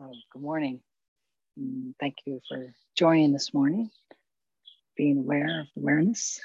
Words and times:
So, 0.00 0.12
good 0.32 0.42
morning. 0.42 0.80
thank 1.98 2.18
you 2.24 2.40
for 2.48 2.72
joining 2.96 3.32
this 3.32 3.52
morning, 3.52 3.90
being 4.96 5.18
aware 5.18 5.62
of 5.62 5.66
awareness. 5.76 6.40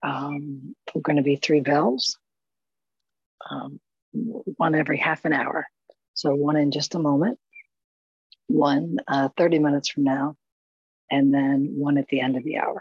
Um, 0.00 0.76
we're 0.94 1.00
going 1.00 1.16
to 1.16 1.24
be 1.24 1.34
three 1.34 1.58
bells, 1.58 2.18
um, 3.50 3.80
one 4.12 4.76
every 4.76 4.96
half 4.96 5.24
an 5.24 5.32
hour. 5.32 5.66
So, 6.14 6.36
one 6.36 6.54
in 6.54 6.70
just 6.70 6.94
a 6.94 7.00
moment, 7.00 7.40
one 8.46 8.98
uh, 9.08 9.30
30 9.36 9.58
minutes 9.58 9.88
from 9.88 10.04
now, 10.04 10.36
and 11.10 11.34
then 11.34 11.72
one 11.74 11.98
at 11.98 12.06
the 12.06 12.20
end 12.20 12.36
of 12.36 12.44
the 12.44 12.58
hour. 12.58 12.80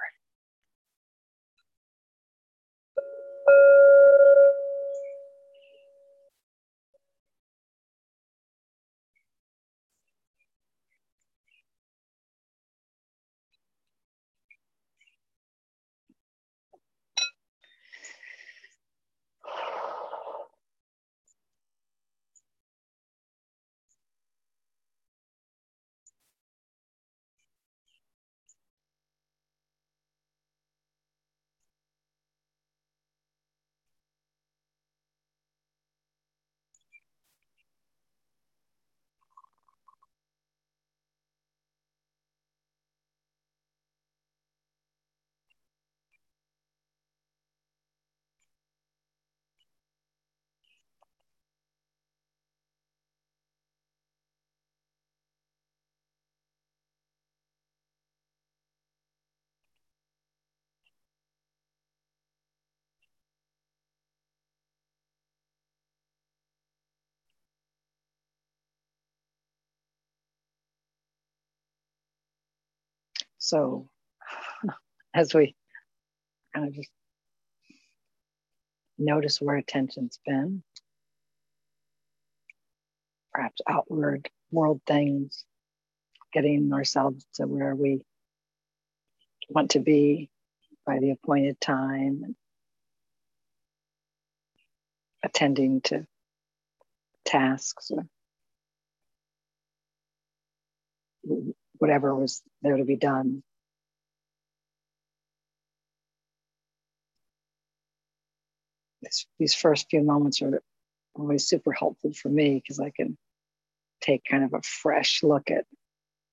So, 73.47 73.87
as 75.13 75.33
we 75.33 75.55
kind 76.53 76.67
of 76.67 76.73
just 76.73 76.89
notice 78.97 79.39
where 79.39 79.55
attention's 79.55 80.19
been, 80.25 80.63
perhaps 83.33 83.61
outward 83.65 84.29
world 84.51 84.81
things, 84.85 85.45
getting 86.33 86.73
ourselves 86.73 87.25
to 87.35 87.47
where 87.47 87.73
we 87.73 88.01
want 89.47 89.71
to 89.71 89.79
be 89.79 90.29
by 90.85 90.99
the 90.99 91.11
appointed 91.11 91.61
time, 91.61 92.35
attending 95.23 95.79
to 95.83 96.05
tasks 97.23 97.91
whatever 101.79 102.15
was 102.15 102.41
there 102.61 102.77
to 102.77 102.83
be 102.83 102.95
done. 102.95 103.43
This, 109.01 109.25
these 109.39 109.53
first 109.53 109.87
few 109.89 110.01
moments 110.01 110.41
are 110.41 110.61
always 111.15 111.47
super 111.47 111.71
helpful 111.71 112.13
for 112.13 112.29
me 112.29 112.55
because 112.55 112.79
I 112.79 112.91
can 112.91 113.17
take 114.01 114.23
kind 114.29 114.43
of 114.43 114.53
a 114.53 114.61
fresh 114.61 115.23
look 115.23 115.51
at 115.51 115.65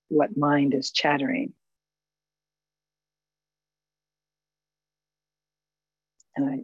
what 0.09 0.37
mind 0.37 0.75
is 0.75 0.91
chattering. 0.91 1.55
And 6.37 6.51
I, 6.51 6.63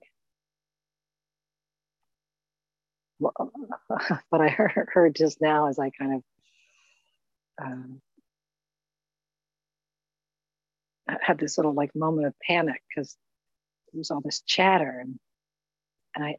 what 4.31 4.41
I 4.41 4.49
heard, 4.49 5.15
just 5.15 5.41
now 5.41 5.69
as 5.69 5.79
I 5.79 5.91
kind 5.91 6.15
of 6.17 6.23
um, 7.63 8.01
had 11.21 11.39
this 11.39 11.59
little 11.59 11.75
like 11.75 11.95
moment 11.95 12.27
of 12.27 12.35
panic 12.47 12.83
because 12.89 13.17
there 13.93 13.99
was 13.99 14.11
all 14.11 14.21
this 14.21 14.43
chatter 14.43 14.99
and 15.01 15.19
and 16.15 16.25
I 16.25 16.37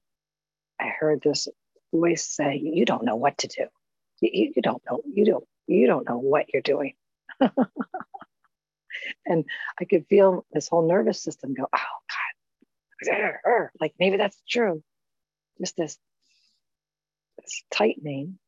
I 0.80 0.90
heard 1.00 1.22
this 1.22 1.48
voice 1.94 2.26
say, 2.26 2.58
"You 2.58 2.86
don't 2.86 3.06
know 3.06 3.16
what 3.16 3.38
to 3.40 3.48
do. 3.48 3.68
You, 4.22 4.54
you 4.56 4.62
don't 4.62 4.82
know. 4.90 5.02
You 5.06 5.26
don't. 5.26 5.46
You 5.68 5.88
don't 5.88 6.08
know 6.08 6.18
what 6.18 6.48
you're 6.54 6.62
doing." 6.62 6.96
and 9.26 9.46
I 9.80 9.86
could 9.86 10.08
feel 10.08 10.46
this 10.52 10.68
whole 10.68 10.88
nervous 10.88 11.22
system 11.22 11.54
go, 11.54 11.68
"Oh 11.74 13.08
God, 13.10 13.70
like 13.80 13.94
maybe 14.00 14.18
that's 14.18 14.42
true." 14.50 14.84
Just 15.60 15.78
this 15.78 15.98
this 17.40 17.64
tightening, 17.72 18.40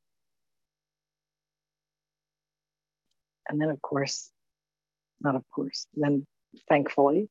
and 3.48 3.62
then 3.62 3.70
of 3.70 3.82
course 3.82 4.32
not 5.24 5.36
of 5.36 5.44
course, 5.54 5.88
then 5.96 6.26
thankfully. 6.70 7.30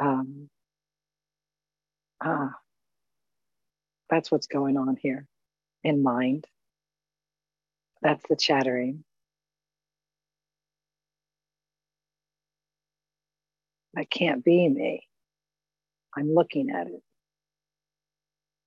Um, 0.00 0.48
ah, 2.22 2.52
that's 4.10 4.30
what's 4.30 4.46
going 4.46 4.76
on 4.76 4.96
here 4.96 5.26
in 5.84 6.02
mind. 6.02 6.46
That's 8.02 8.24
the 8.28 8.36
chattering. 8.36 9.04
That 13.94 14.10
can't 14.10 14.44
be 14.44 14.68
me. 14.68 15.06
I'm 16.16 16.34
looking 16.34 16.70
at 16.70 16.86
it. 16.86 17.02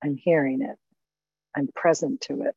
I'm 0.03 0.17
hearing 0.17 0.61
it. 0.61 0.77
I'm 1.55 1.69
present 1.75 2.21
to 2.21 2.43
it. 2.43 2.55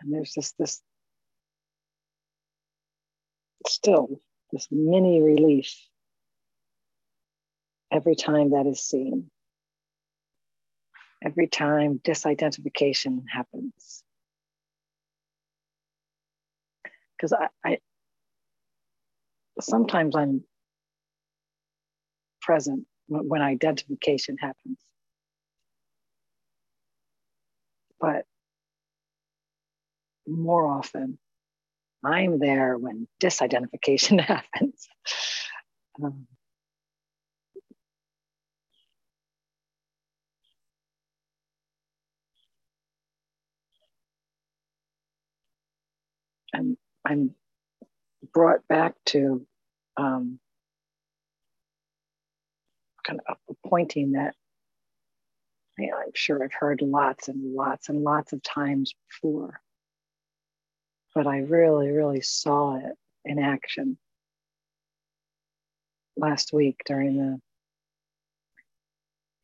And 0.00 0.12
there's 0.12 0.32
just 0.32 0.56
this 0.58 0.80
still 3.66 4.20
this 4.52 4.68
mini 4.70 5.22
relief 5.22 5.74
every 7.92 8.14
time 8.14 8.50
that 8.50 8.66
is 8.66 8.82
seen, 8.82 9.30
every 11.22 11.46
time 11.46 12.00
disidentification 12.02 13.24
happens. 13.30 14.02
Because 17.16 17.32
I, 17.32 17.48
I 17.64 17.78
sometimes 19.60 20.16
I'm 20.16 20.42
present 22.40 22.86
when 23.08 23.42
identification 23.42 24.36
happens. 24.38 24.78
But 28.00 28.24
more 30.26 30.66
often, 30.66 31.18
I'm 32.04 32.38
there 32.38 32.76
when 32.76 33.08
disidentification 33.20 34.20
happens. 34.24 34.88
Um, 36.02 36.26
and 46.52 46.76
I'm 47.04 47.34
brought 48.32 48.66
back 48.68 48.94
to 49.06 49.46
um, 49.96 50.38
kind 53.06 53.20
of 53.28 53.36
pointing 53.66 54.12
that 54.12 54.34
you 55.78 55.90
know, 55.90 55.96
I'm 55.96 56.12
sure 56.14 56.42
I've 56.44 56.52
heard 56.52 56.82
lots 56.82 57.28
and 57.28 57.54
lots 57.54 57.88
and 57.88 58.02
lots 58.02 58.32
of 58.32 58.42
times 58.42 58.94
before 59.08 59.60
but 61.14 61.26
I 61.26 61.38
really, 61.38 61.90
really 61.90 62.20
saw 62.20 62.76
it 62.76 62.96
in 63.24 63.38
action 63.38 63.98
last 66.16 66.52
week 66.52 66.80
during 66.86 67.16
the 67.16 67.40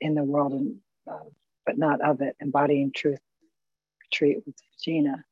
in 0.00 0.14
the 0.14 0.24
world 0.24 0.52
and 0.52 0.76
uh, 1.10 1.24
but 1.64 1.78
not 1.78 2.00
of 2.00 2.20
it 2.20 2.36
embodying 2.40 2.92
truth 2.94 3.18
retreat 4.02 4.38
with 4.46 4.54
Gina. 4.82 5.24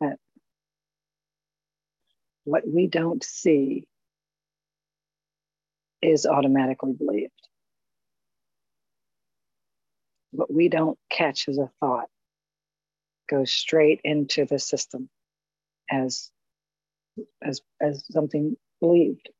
That 0.00 0.18
what 2.44 2.66
we 2.66 2.86
don't 2.86 3.22
see 3.22 3.84
is 6.00 6.26
automatically 6.26 6.92
believed. 6.92 7.30
What 10.32 10.52
we 10.52 10.68
don't 10.68 10.98
catch 11.10 11.48
as 11.48 11.58
a 11.58 11.70
thought 11.78 12.08
goes 13.32 13.50
straight 13.50 14.00
into 14.04 14.44
the 14.44 14.58
system 14.58 15.08
as 15.90 16.30
as 17.42 17.62
as 17.80 18.04
something 18.10 18.56
believed. 18.80 19.30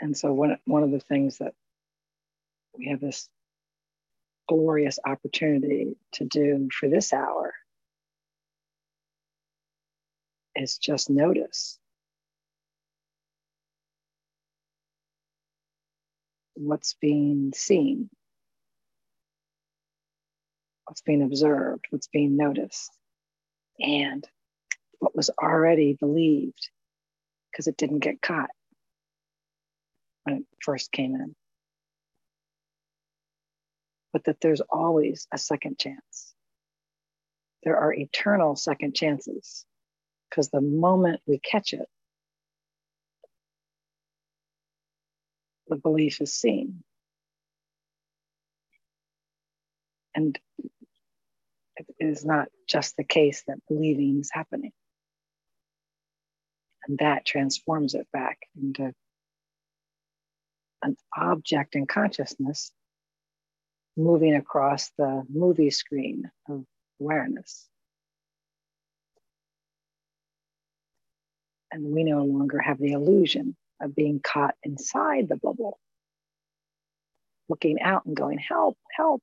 And 0.00 0.16
so 0.16 0.32
one, 0.32 0.58
one 0.64 0.82
of 0.82 0.90
the 0.90 0.98
things 0.98 1.38
that 1.38 1.54
we 2.76 2.88
have 2.88 3.00
this 3.00 3.28
glorious 4.48 4.98
opportunity 5.06 5.96
to 6.14 6.24
do 6.24 6.68
for 6.72 6.88
this 6.88 7.12
hour 7.12 7.54
is 10.56 10.78
just 10.78 11.10
notice 11.10 11.78
what's 16.54 16.94
being 17.00 17.52
seen, 17.54 18.10
what's 20.84 21.00
being 21.02 21.22
observed, 21.22 21.86
what's 21.90 22.08
being 22.08 22.36
noticed, 22.36 22.90
and 23.80 24.26
what 24.98 25.16
was 25.16 25.30
already 25.42 25.94
believed 25.94 26.70
because 27.50 27.66
it 27.66 27.76
didn't 27.76 28.00
get 28.00 28.22
caught 28.22 28.50
when 30.24 30.36
it 30.36 30.42
first 30.62 30.92
came 30.92 31.14
in. 31.14 31.34
But 34.12 34.24
that 34.24 34.40
there's 34.40 34.60
always 34.60 35.26
a 35.32 35.38
second 35.38 35.78
chance. 35.78 36.34
There 37.64 37.78
are 37.78 37.92
eternal 37.92 38.56
second 38.56 38.94
chances 38.94 39.64
because 40.32 40.48
the 40.48 40.62
moment 40.62 41.20
we 41.26 41.38
catch 41.38 41.74
it, 41.74 41.86
the 45.68 45.76
belief 45.76 46.22
is 46.22 46.32
seen. 46.32 46.82
And 50.14 50.38
it 51.76 51.86
is 52.00 52.24
not 52.24 52.48
just 52.66 52.96
the 52.96 53.04
case 53.04 53.42
that 53.46 53.58
believing 53.68 54.20
is 54.20 54.30
happening. 54.32 54.72
And 56.88 56.98
that 56.98 57.26
transforms 57.26 57.94
it 57.94 58.06
back 58.10 58.38
into 58.60 58.94
an 60.82 60.96
object 61.14 61.74
in 61.74 61.86
consciousness 61.86 62.72
moving 63.98 64.34
across 64.34 64.90
the 64.96 65.24
movie 65.28 65.70
screen 65.70 66.30
of 66.48 66.64
awareness. 66.98 67.68
And 71.72 71.92
we 71.92 72.04
no 72.04 72.24
longer 72.24 72.60
have 72.60 72.78
the 72.78 72.92
illusion 72.92 73.56
of 73.80 73.96
being 73.96 74.20
caught 74.22 74.54
inside 74.62 75.28
the 75.28 75.36
bubble, 75.36 75.78
looking 77.48 77.80
out 77.80 78.04
and 78.04 78.14
going, 78.14 78.38
help, 78.38 78.76
help. 78.94 79.22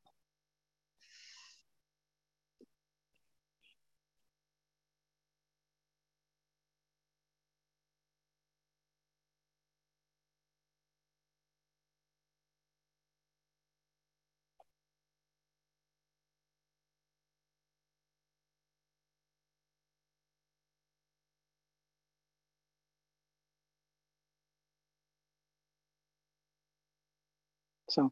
So 27.89 28.11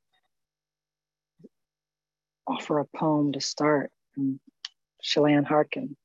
offer 2.48 2.80
a 2.80 2.86
poem 2.86 3.34
to 3.34 3.42
start. 3.42 3.92
And 4.16 4.40
Chelan 5.02 5.44
Harkin, 5.44 5.96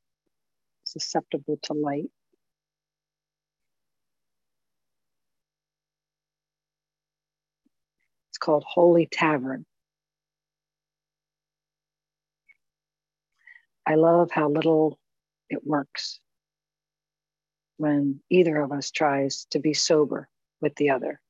susceptible 0.84 1.58
to 1.62 1.72
light. 1.72 2.10
It's 8.30 8.38
called 8.38 8.64
Holy 8.66 9.06
Tavern. 9.06 9.64
I 13.86 13.94
love 13.96 14.30
how 14.30 14.48
little 14.48 14.98
it 15.50 15.66
works 15.66 16.20
when 17.78 18.20
either 18.30 18.60
of 18.60 18.72
us 18.72 18.90
tries 18.90 19.46
to 19.50 19.58
be 19.58 19.74
sober 19.74 20.28
with 20.60 20.74
the 20.76 20.90
other. 20.90 21.20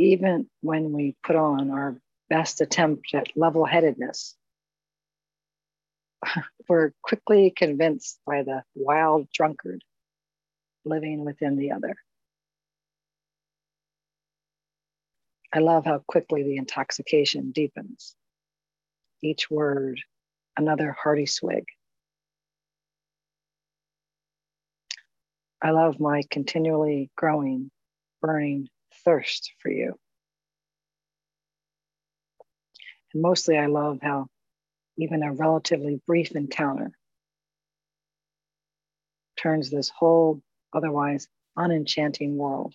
Even 0.00 0.48
when 0.62 0.92
we 0.92 1.14
put 1.22 1.36
on 1.36 1.70
our 1.70 2.00
best 2.30 2.62
attempt 2.62 3.14
at 3.14 3.36
level 3.36 3.66
headedness, 3.66 4.34
we're 6.68 6.92
quickly 7.02 7.52
convinced 7.54 8.18
by 8.26 8.42
the 8.42 8.62
wild 8.74 9.28
drunkard 9.30 9.82
living 10.86 11.22
within 11.24 11.56
the 11.56 11.72
other. 11.72 11.94
I 15.52 15.58
love 15.58 15.84
how 15.84 16.02
quickly 16.06 16.44
the 16.44 16.56
intoxication 16.56 17.50
deepens. 17.50 18.14
Each 19.22 19.50
word, 19.50 20.00
another 20.56 20.96
hearty 20.98 21.26
swig. 21.26 21.64
I 25.60 25.72
love 25.72 26.00
my 26.00 26.22
continually 26.30 27.10
growing, 27.18 27.70
burning 28.22 28.70
thirst 29.04 29.52
for 29.58 29.70
you. 29.70 29.98
And 33.12 33.22
mostly, 33.22 33.58
I 33.58 33.66
love 33.66 33.98
how 34.02 34.26
even 34.96 35.22
a 35.22 35.32
relatively 35.32 36.00
brief 36.06 36.32
encounter 36.32 36.92
turns 39.36 39.70
this 39.70 39.88
whole 39.88 40.42
otherwise 40.72 41.26
unenchanting 41.56 42.36
world 42.36 42.74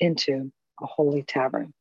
into 0.00 0.50
a 0.82 0.86
holy 0.86 1.22
tavern. 1.22 1.72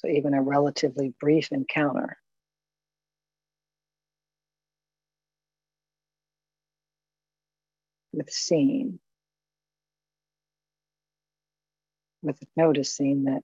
So 0.00 0.08
even 0.08 0.32
a 0.32 0.40
relatively 0.40 1.12
brief 1.20 1.52
encounter 1.52 2.16
with 8.14 8.30
seeing, 8.30 8.98
with 12.22 12.42
noticing 12.56 13.24
that 13.24 13.42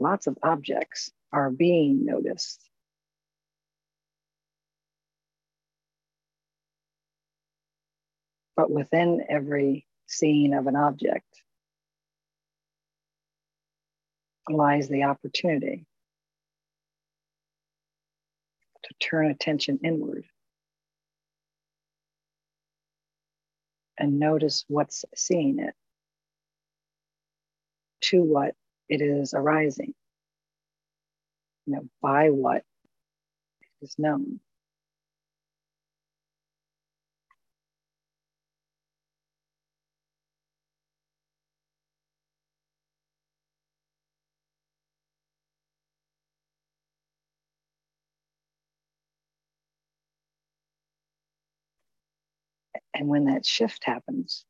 lots 0.00 0.26
of 0.26 0.38
objects 0.42 1.12
are 1.34 1.50
being 1.50 2.06
noticed. 2.06 2.62
But 8.56 8.70
within 8.70 9.22
every 9.28 9.86
scene 10.06 10.54
of 10.54 10.66
an 10.66 10.76
object, 10.76 11.26
lies 14.48 14.88
the 14.88 15.04
opportunity 15.04 15.86
to 18.84 18.94
turn 19.00 19.26
attention 19.30 19.80
inward 19.84 20.24
and 23.98 24.18
notice 24.18 24.64
what's 24.68 25.04
seeing 25.14 25.58
it 25.58 25.74
to 28.02 28.22
what 28.22 28.54
it 28.88 29.00
is 29.00 29.34
arising, 29.34 29.94
you 31.66 31.74
know, 31.74 31.88
by 32.00 32.30
what 32.30 32.62
is 33.82 33.94
known. 33.98 34.40
And 52.96 53.08
when 53.08 53.26
that 53.26 53.44
shift 53.44 53.84
happens, 53.84 54.46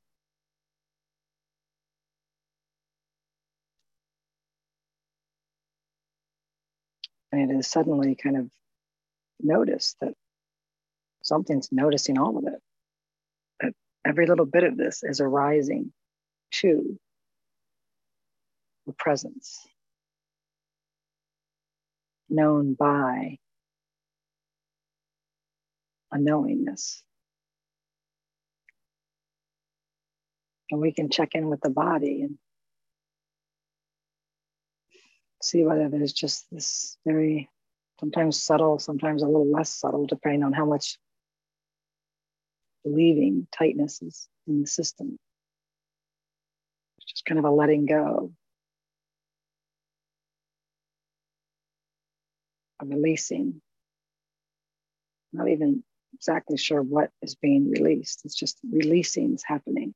and 7.33 7.50
it 7.50 7.55
is 7.57 7.67
suddenly 7.67 8.15
kind 8.15 8.37
of 8.37 8.49
noticed 9.41 9.97
that 10.00 10.15
something's 11.25 11.71
noticing 11.73 12.19
all 12.19 12.38
of 12.38 12.47
it. 12.47 12.61
That 13.61 13.73
every 14.07 14.26
little 14.26 14.47
bit 14.47 14.62
of 14.62 14.76
this 14.76 15.03
is 15.03 15.21
arising 15.21 15.93
to 16.61 17.00
the 18.87 18.93
presence, 18.93 19.59
known 22.29 22.75
by 22.75 23.38
a 26.12 26.19
knowingness. 26.19 27.03
And 30.70 30.80
we 30.80 30.92
can 30.92 31.11
check 31.11 31.30
in 31.35 31.49
with 31.49 31.61
the 31.61 31.70
body 31.70 32.23
and 32.23 32.38
see 35.42 35.64
whether 35.64 35.88
there's 35.88 36.12
just 36.12 36.46
this 36.50 36.96
very 37.06 37.49
sometimes 38.00 38.42
subtle, 38.42 38.78
sometimes 38.78 39.23
a 39.23 39.26
little 39.26 39.50
less 39.50 39.70
subtle, 39.70 40.06
depending 40.06 40.42
on 40.42 40.52
how 40.52 40.66
much 40.66 40.99
believing 42.85 43.46
tightness 43.52 44.02
is 44.02 44.28
in 44.46 44.61
the 44.61 44.66
system. 44.66 45.18
It's 46.99 47.12
just 47.12 47.25
kind 47.25 47.38
of 47.38 47.44
a 47.44 47.50
letting 47.50 47.87
go, 47.87 48.32
a 52.80 52.87
releasing. 52.87 53.61
Not 55.32 55.49
even 55.49 55.85
exactly 56.14 56.56
sure 56.56 56.82
what 56.82 57.11
is 57.23 57.35
being 57.35 57.70
released. 57.70 58.23
It's 58.25 58.35
just 58.35 58.58
releasing 58.68 59.35
is 59.35 59.44
happening. 59.44 59.94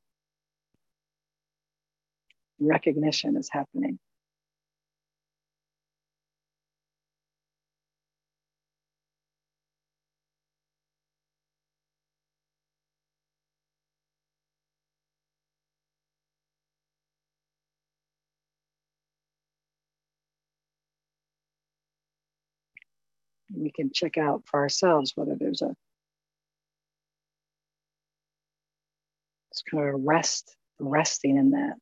Recognition 2.60 3.36
is 3.36 3.48
happening. 3.50 3.98
we 23.54 23.70
can 23.70 23.90
check 23.92 24.16
out 24.16 24.42
for 24.46 24.60
ourselves 24.60 25.12
whether 25.14 25.34
there's 25.34 25.62
a 25.62 25.74
it's 29.50 29.62
kind 29.62 29.88
of 29.88 29.94
a 29.94 29.96
rest, 29.96 30.56
resting 30.78 31.36
in 31.36 31.50
that. 31.50 31.74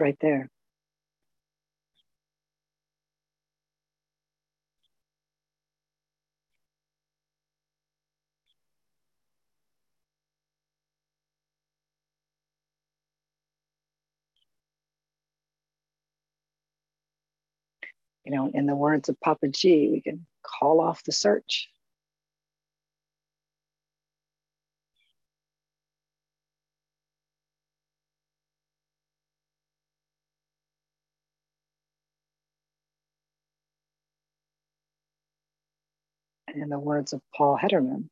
Right 0.00 0.16
there. 0.20 0.48
you 18.24 18.32
know, 18.32 18.50
in 18.52 18.66
the 18.66 18.74
words 18.74 19.08
of 19.08 19.16
Papaji, 19.24 19.90
we 19.92 20.00
can 20.00 20.26
call 20.42 20.80
off 20.80 21.02
the 21.04 21.12
search. 21.12 21.68
In 36.62 36.68
the 36.68 36.78
words 36.78 37.12
of 37.12 37.20
Paul 37.36 37.58
Hedderman, 37.60 38.08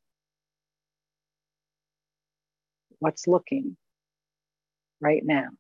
what's 2.99 3.29
looking 3.29 3.77
right 5.01 5.23
now? 5.25 5.51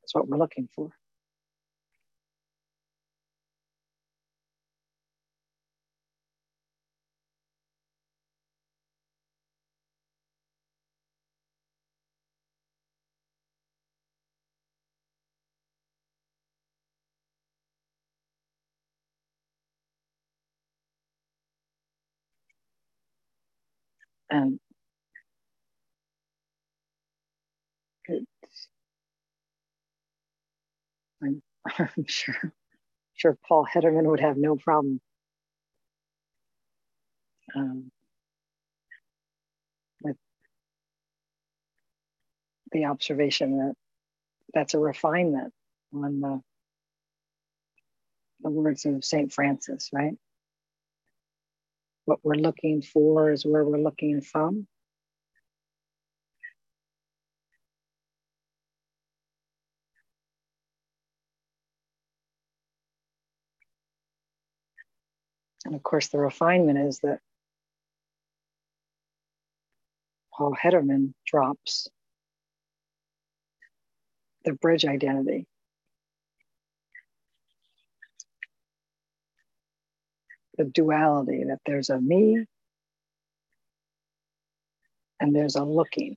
That's 0.00 0.14
what 0.14 0.28
we're 0.28 0.38
looking 0.38 0.70
for. 0.74 0.90
And 24.32 24.60
I'm, 31.22 31.42
I'm 31.78 32.06
sure, 32.06 32.52
sure 33.14 33.38
Paul 33.48 33.66
Hedderman 33.72 34.04
would 34.06 34.20
have 34.20 34.36
no 34.36 34.56
problem 34.56 35.00
um, 37.56 37.90
with 40.02 40.16
the 42.72 42.86
observation 42.86 43.58
that 43.58 43.74
that's 44.54 44.74
a 44.74 44.78
refinement 44.78 45.52
on 45.94 46.20
the, 46.20 46.40
the 48.42 48.50
words 48.50 48.86
of 48.86 49.04
St. 49.04 49.32
Francis, 49.32 49.90
right? 49.92 50.14
What 52.04 52.18
we're 52.22 52.34
looking 52.34 52.82
for 52.82 53.30
is 53.32 53.46
where 53.46 53.64
we're 53.64 53.78
looking 53.78 54.20
from. 54.20 54.66
And 65.64 65.74
of 65.74 65.82
course, 65.82 66.08
the 66.08 66.18
refinement 66.18 66.78
is 66.78 66.98
that 67.02 67.20
Paul 70.34 70.56
Hedderman 70.60 71.14
drops 71.24 71.88
the 74.44 74.54
bridge 74.54 74.84
identity. 74.84 75.46
Duality 80.64 81.44
that 81.48 81.60
there's 81.66 81.90
a 81.90 82.00
me 82.00 82.44
and 85.20 85.34
there's 85.34 85.56
a 85.56 85.64
looking. 85.64 86.16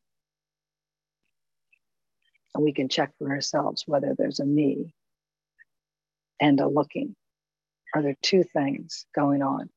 And 2.53 2.63
we 2.63 2.73
can 2.73 2.89
check 2.89 3.11
for 3.17 3.29
ourselves 3.31 3.83
whether 3.85 4.15
there's 4.17 4.39
a 4.39 4.45
me 4.45 4.93
and 6.41 6.59
a 6.59 6.67
looking. 6.67 7.15
Are 7.93 8.01
there 8.01 8.15
two 8.21 8.43
things 8.43 9.05
going 9.15 9.41
on? 9.41 9.69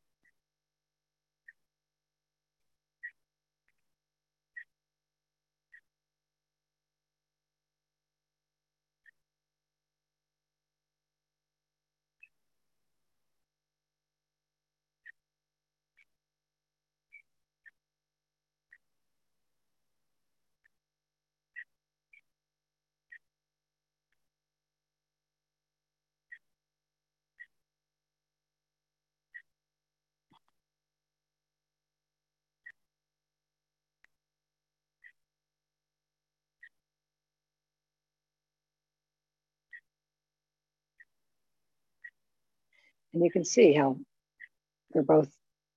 And 43.19 43.25
you 43.25 43.33
can 43.33 43.45
see 43.45 43.73
how 43.73 43.97
they're 44.93 45.03
both, 45.03 45.29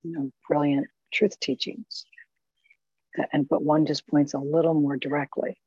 you 0.04 0.12
know, 0.12 0.30
brilliant 0.48 0.90
truth 1.12 1.40
teachings. 1.40 2.06
Uh, 3.18 3.24
and 3.34 3.50
but 3.50 3.64
one 3.64 3.88
just 3.88 4.06
points 4.08 4.36
a 4.36 4.38
little 4.38 4.76
more 4.76 4.96
directly. 4.96 5.58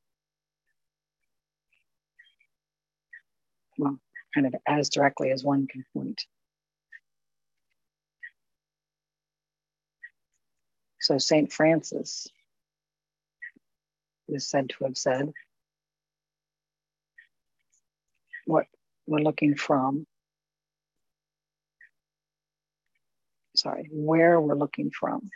Well, 3.76 3.99
kind 4.33 4.47
of 4.47 4.54
as 4.69 4.88
directly 4.88 5.33
as 5.33 5.43
one 5.43 5.66
can 5.66 5.85
point. 5.93 6.23
So 11.00 11.19
St. 11.19 11.52
Francis 11.52 12.28
is 14.28 14.47
said 14.47 14.69
to 14.69 14.85
have 14.85 14.97
said, 14.97 15.33
what 18.47 18.66
we're 19.09 19.19
looking 19.19 19.57
from, 19.57 20.07
sorry, 23.64 23.88
where 23.90 24.40
we're 24.40 24.59
looking 24.59 24.90
from 24.90 25.30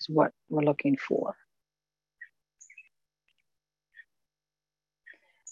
is 0.00 0.08
what 0.08 0.32
we're 0.48 0.64
looking 0.64 0.96
for. 0.96 1.36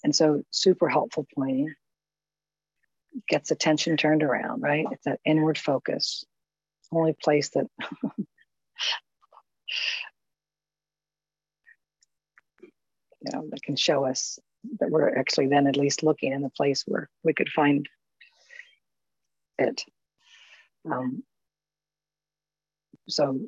And 0.04 0.14
so, 0.14 0.42
super 0.50 0.88
helpful 0.88 1.24
pointing 1.34 1.72
gets 3.28 3.52
attention 3.52 3.96
turned 3.96 4.24
around, 4.24 4.60
right? 4.62 4.86
It's 4.90 5.04
that 5.04 5.20
inward 5.24 5.56
focus. 5.56 6.24
only 6.90 7.14
place 7.22 7.50
that 7.50 7.66
you 12.60 13.30
know 13.32 13.46
that 13.50 13.62
can 13.62 13.76
show 13.76 14.04
us 14.04 14.40
that 14.80 14.90
we're 14.90 15.16
actually 15.16 15.46
then 15.46 15.68
at 15.68 15.76
least 15.76 16.02
looking 16.02 16.32
in 16.32 16.42
the 16.42 16.50
place 16.50 16.82
where 16.86 17.08
we 17.22 17.32
could 17.32 17.48
find 17.48 17.88
it. 19.58 19.84
Um, 20.90 21.22
so 23.08 23.40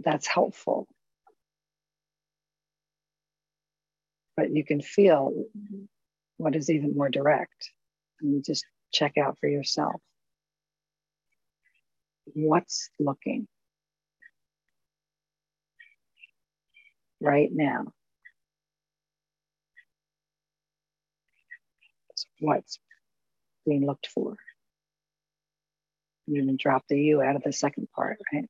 that's 0.00 0.26
helpful. 0.26 0.86
But 4.36 4.50
you 4.50 4.64
can 4.64 4.80
feel 4.80 5.32
what 6.36 6.56
is 6.56 6.70
even 6.70 6.96
more 6.96 7.10
direct 7.10 7.70
and 8.20 8.32
you 8.32 8.42
just 8.42 8.64
check 8.92 9.18
out 9.18 9.38
for 9.40 9.48
yourself. 9.48 10.00
What's 12.34 12.90
looking 12.98 13.48
right 17.20 17.50
now? 17.52 17.92
What's 22.40 22.78
being 23.66 23.86
looked 23.86 24.06
for? 24.06 24.36
You 26.26 26.42
even 26.42 26.56
drop 26.58 26.84
the 26.88 27.00
you 27.00 27.22
out 27.22 27.36
of 27.36 27.42
the 27.42 27.52
second 27.52 27.88
part, 27.94 28.18
right? 28.32 28.48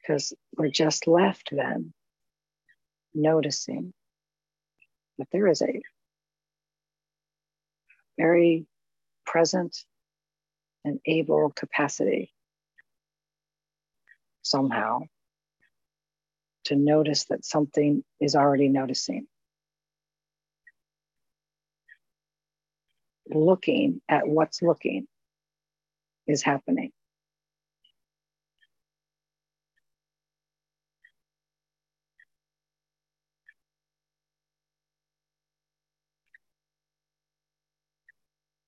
Because 0.00 0.32
we're 0.56 0.68
just 0.68 1.06
left 1.06 1.50
then 1.52 1.92
noticing 3.14 3.92
that 5.18 5.28
there 5.32 5.48
is 5.48 5.62
a 5.62 5.80
very 8.18 8.66
present 9.26 9.76
and 10.84 11.00
able 11.06 11.50
capacity 11.50 12.32
somehow 14.42 15.00
to 16.64 16.76
notice 16.76 17.24
that 17.26 17.44
something 17.44 18.04
is 18.20 18.34
already 18.36 18.68
noticing. 18.68 19.26
Looking 23.34 24.00
at 24.08 24.28
what's 24.28 24.62
looking 24.62 25.06
is 26.26 26.42
happening. 26.42 26.92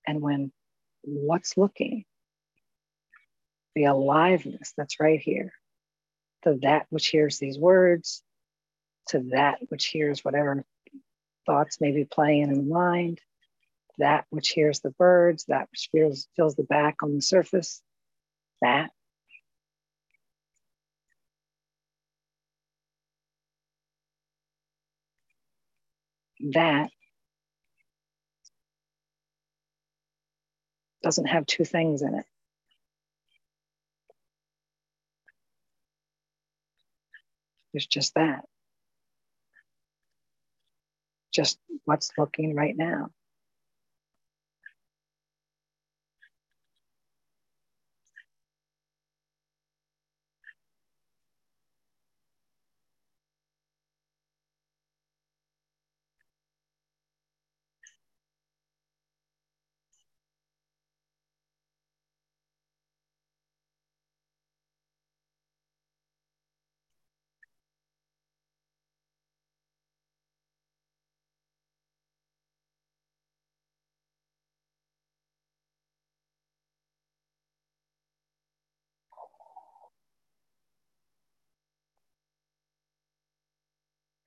And 0.06 0.20
when 0.20 0.52
what's 1.02 1.56
looking, 1.56 2.04
the 3.74 3.84
aliveness 3.84 4.72
that's 4.76 5.00
right 5.00 5.20
here, 5.20 5.52
to 6.44 6.58
that 6.62 6.86
which 6.90 7.08
hears 7.08 7.38
these 7.38 7.58
words, 7.58 8.22
to 9.08 9.20
that 9.32 9.58
which 9.68 9.86
hears 9.86 10.24
whatever 10.24 10.64
thoughts 11.46 11.80
may 11.80 11.92
be 11.92 12.04
playing 12.04 12.42
in 12.42 12.54
the 12.54 12.62
mind, 12.62 13.20
that 13.98 14.24
which 14.30 14.48
hears 14.50 14.80
the 14.80 14.90
birds, 14.90 15.44
that 15.48 15.68
which 15.70 15.88
feels, 15.92 16.28
feels 16.36 16.56
the 16.56 16.64
back 16.64 16.96
on 17.02 17.14
the 17.14 17.22
surface, 17.22 17.80
that. 18.62 18.90
That 26.52 26.90
doesn't 31.02 31.26
have 31.26 31.46
two 31.46 31.64
things 31.64 32.02
in 32.02 32.14
it. 32.14 32.24
There's 37.72 37.86
just 37.86 38.14
that. 38.14 38.44
Just 41.32 41.58
what's 41.84 42.10
looking 42.16 42.54
right 42.54 42.76
now. 42.76 43.10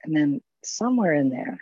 And 0.07 0.15
then 0.15 0.41
somewhere 0.63 1.13
in 1.13 1.29
there, 1.29 1.59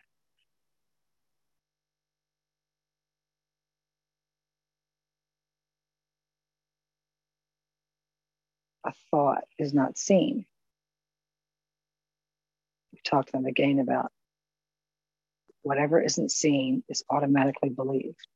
a 8.85 8.93
thought 9.09 9.45
is 9.57 9.73
not 9.73 9.97
seen. 9.97 10.45
We 12.93 12.99
talked 13.03 13.29
to 13.29 13.31
them 13.31 13.47
again 13.47 13.79
about 13.79 14.11
whatever 15.63 15.99
isn't 15.99 16.31
seen 16.31 16.83
is 16.87 17.03
automatically 17.09 17.69
believed. 17.69 18.27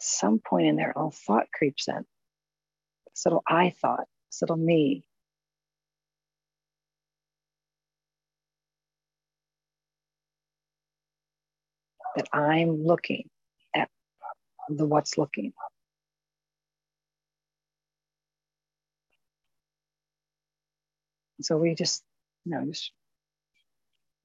Some 0.00 0.38
point 0.38 0.66
in 0.66 0.76
there, 0.76 0.92
a 0.94 1.10
thought 1.10 1.46
creeps 1.50 1.88
in. 1.88 2.04
This 3.08 3.24
little 3.24 3.42
I 3.48 3.70
thought, 3.70 4.04
this 4.30 4.42
little 4.42 4.58
me, 4.58 5.06
that 12.16 12.28
I'm 12.32 12.84
looking 12.84 13.28
at 13.74 13.88
the 14.68 14.86
what's 14.86 15.18
looking. 15.18 15.52
So 21.42 21.56
we 21.58 21.74
just, 21.74 22.02
you 22.44 22.52
know, 22.52 22.64
just 22.66 22.92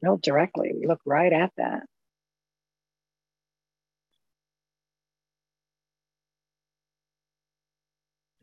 real 0.02 0.18
directly, 0.18 0.74
we 0.80 0.88
look 0.88 1.02
right 1.06 1.34
at 1.34 1.52
that. 1.58 1.84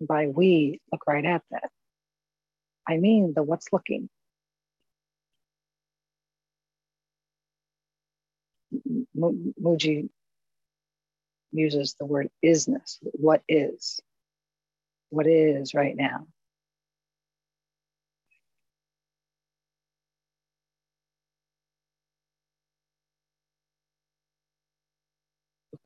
by 0.01 0.29
we, 0.29 0.81
look 0.93 1.07
right 1.07 1.25
at 1.25 1.43
that. 1.51 1.71
I 2.89 2.99
mean 2.99 3.33
the 3.35 3.43
what's 3.43 3.73
looking. 3.73 4.09
Mooji 9.17 10.09
uses 11.53 11.95
the 11.99 12.07
word 12.07 12.29
isness, 12.45 12.99
what 13.03 13.43
is, 13.49 14.01
what 15.11 15.27
is 15.27 15.75
right 15.75 15.97
now. 15.97 16.27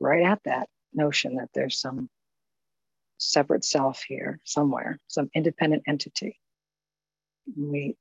Right 0.01 0.25
at 0.25 0.41
that 0.45 0.69
notion 0.95 1.37
that 1.37 1.51
there's 1.55 1.79
some 1.79 2.09
separate 3.19 3.65
self 3.65 4.03
here 4.03 4.41
somewhere, 4.45 4.99
some 5.09 5.29
independent 5.35 5.83
entity. 5.87 6.39
We 7.57 7.97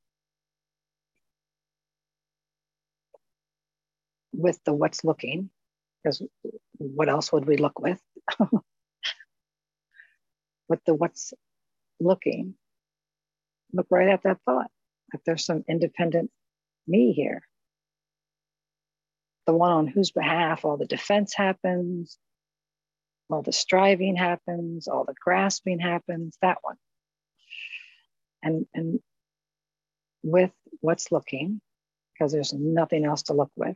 with 4.40 4.60
the 4.66 4.74
what's 4.74 5.04
looking, 5.04 5.50
because 6.04 6.22
what 6.78 7.10
else 7.10 7.32
would 7.32 7.46
we 7.46 7.58
look 7.58 7.80
with? 7.80 8.02
with 10.70 10.84
the 10.86 10.94
what's 10.94 11.34
looking, 12.00 12.56
look 13.74 13.88
right 13.90 14.08
at 14.08 14.24
that 14.24 14.40
thought 14.46 14.72
that 15.12 15.22
there's 15.26 15.46
some 15.46 15.66
independent 15.68 16.32
me 16.88 17.12
here. 17.12 17.42
The 19.46 19.54
one 19.54 19.72
on 19.72 19.88
whose 19.88 20.12
behalf 20.12 20.64
all 20.64 20.78
the 20.78 20.86
defense 20.86 21.34
happens, 21.34 22.18
all 23.30 23.42
the 23.42 23.52
striving 23.52 24.16
happens, 24.16 24.88
all 24.88 25.04
the 25.04 25.16
grasping 25.20 25.80
happens, 25.80 26.38
that 26.42 26.60
one. 26.62 26.78
And, 28.42 28.66
and 28.74 29.00
with 30.24 30.52
what's 30.82 31.12
looking, 31.12 31.62
because 32.14 32.32
there's 32.32 32.54
nothing 32.54 33.06
else 33.06 33.24
to 33.24 33.34
look 33.34 33.52
with, 33.56 33.76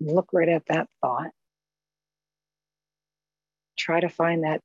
look 0.00 0.30
right 0.32 0.48
at 0.48 0.66
that 0.68 0.88
thought. 1.00 1.30
Try 3.78 4.00
to 4.00 4.08
find 4.08 4.44
that 4.44 4.60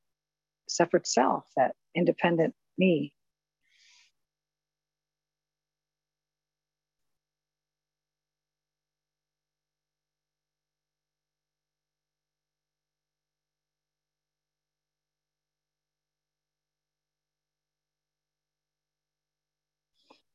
separate 0.67 1.07
self, 1.07 1.45
that 1.57 1.75
independent 1.95 2.53
me. 2.77 3.13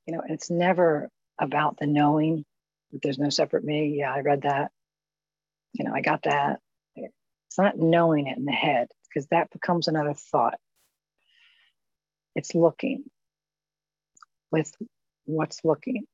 You 0.06 0.14
know, 0.16 0.22
it's 0.28 0.50
never 0.50 1.08
about 1.38 1.78
the 1.78 1.86
knowing 1.86 2.44
that 2.92 3.02
there's 3.02 3.18
no 3.18 3.30
separate 3.30 3.64
me. 3.64 3.96
Yeah, 3.98 4.12
I 4.12 4.20
read 4.20 4.42
that. 4.42 4.72
You 5.72 5.84
know, 5.84 5.92
I 5.94 6.00
got 6.00 6.22
that. 6.24 6.60
It's 6.96 7.58
not 7.58 7.78
knowing 7.78 8.26
it 8.26 8.38
in 8.38 8.44
the 8.44 8.52
head 8.52 8.88
because 9.08 9.26
that 9.28 9.50
becomes 9.50 9.88
another 9.88 10.14
thought. 10.14 10.58
It's 12.34 12.54
looking 12.54 13.04
with 14.52 14.72
what's 15.24 15.64
looking 15.64 16.04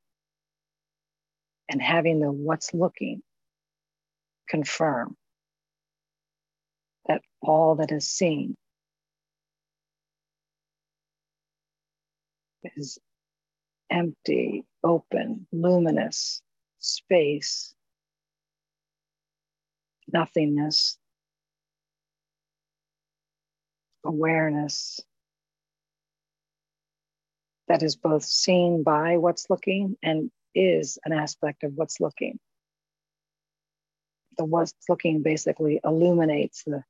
and 1.69 1.81
having 1.81 2.19
the 2.19 2.31
what's 2.31 2.73
looking 2.73 3.21
confirm 4.47 5.15
that 7.07 7.21
all 7.41 7.75
that 7.75 7.91
is 7.91 8.07
seen 8.07 8.55
is 12.75 12.97
empty, 13.89 14.65
open, 14.83 15.47
luminous 15.51 16.41
space, 16.79 17.73
nothingness, 20.11 20.97
awareness 24.03 24.99
that 27.67 27.83
is 27.83 27.95
both 27.95 28.23
seen 28.23 28.83
by 28.83 29.17
what's 29.17 29.49
looking 29.49 29.97
and 30.01 30.31
is 30.55 30.97
an 31.03 31.13
aspect 31.13 31.63
of 31.63 31.73
what's 31.75 31.99
looking. 31.99 32.39
The 34.37 34.45
what's 34.45 34.73
looking 34.87 35.21
basically 35.21 35.79
illuminates 35.83 36.63
the 36.63 36.83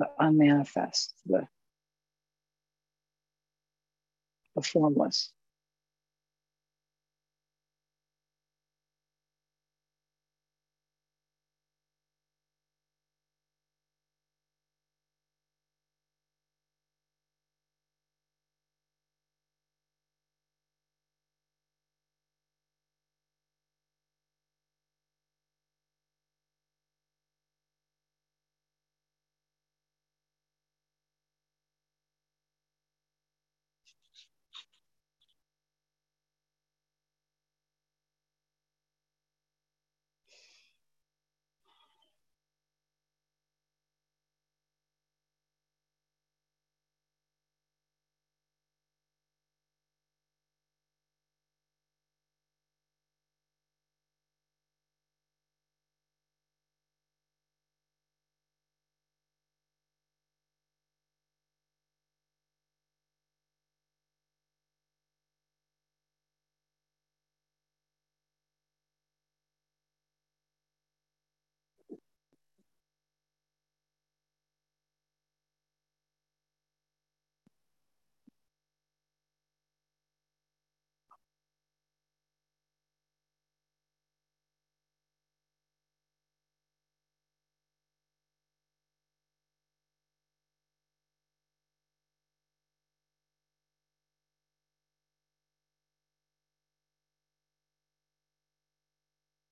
the 0.00 0.08
unmanifest, 0.18 1.12
the, 1.26 1.46
the 4.56 4.62
formless. 4.62 5.30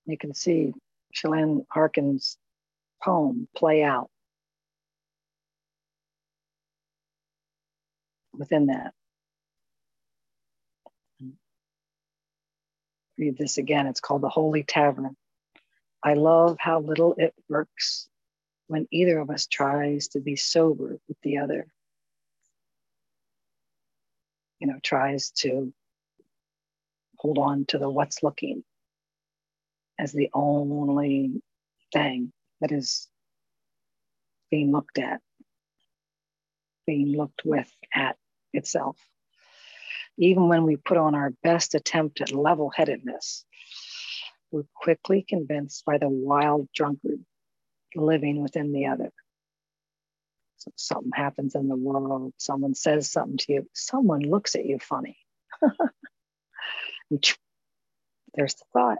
You 0.08 0.16
can 0.16 0.32
see 0.32 0.72
Chelan 1.12 1.66
Harkins' 1.70 2.38
poem 3.04 3.46
play 3.54 3.82
out 3.82 4.08
within 8.32 8.66
that. 8.66 8.94
Read 13.18 13.36
this 13.36 13.58
again. 13.58 13.86
It's 13.86 14.00
called 14.00 14.22
The 14.22 14.30
Holy 14.30 14.62
Tavern. 14.62 15.14
I 16.02 16.14
love 16.14 16.56
how 16.58 16.80
little 16.80 17.14
it 17.18 17.34
works 17.50 18.08
when 18.68 18.88
either 18.90 19.18
of 19.18 19.28
us 19.28 19.46
tries 19.46 20.08
to 20.08 20.20
be 20.20 20.36
sober 20.36 20.98
with 21.06 21.20
the 21.22 21.38
other. 21.38 21.66
You 24.58 24.68
know, 24.68 24.78
tries 24.82 25.32
to 25.42 25.74
hold 27.18 27.36
on 27.36 27.66
to 27.66 27.78
the 27.78 27.90
what's 27.90 28.22
looking 28.22 28.64
as 29.98 30.12
the 30.12 30.30
only 30.32 31.42
thing 31.92 32.32
that 32.60 32.72
is 32.72 33.08
being 34.50 34.72
looked 34.72 34.98
at, 34.98 35.20
being 36.86 37.16
looked 37.16 37.42
with 37.44 37.70
at 37.94 38.16
itself. 38.52 38.96
Even 40.16 40.48
when 40.48 40.64
we 40.64 40.76
put 40.76 40.96
on 40.96 41.14
our 41.14 41.32
best 41.42 41.74
attempt 41.74 42.20
at 42.20 42.32
level 42.32 42.70
headedness, 42.74 43.44
we're 44.50 44.64
quickly 44.74 45.24
convinced 45.28 45.84
by 45.84 45.98
the 45.98 46.08
wild 46.08 46.68
drunkard 46.74 47.24
living 47.94 48.42
within 48.42 48.72
the 48.72 48.86
other. 48.86 49.10
So 50.56 50.72
something 50.74 51.12
happens 51.14 51.54
in 51.54 51.68
the 51.68 51.76
world, 51.76 52.34
someone 52.36 52.74
says 52.74 53.10
something 53.10 53.36
to 53.38 53.52
you, 53.52 53.68
someone 53.74 54.20
looks 54.20 54.56
at 54.56 54.64
you 54.64 54.78
funny. 54.80 55.18
There's 57.10 58.54
the 58.54 58.64
thought. 58.72 58.98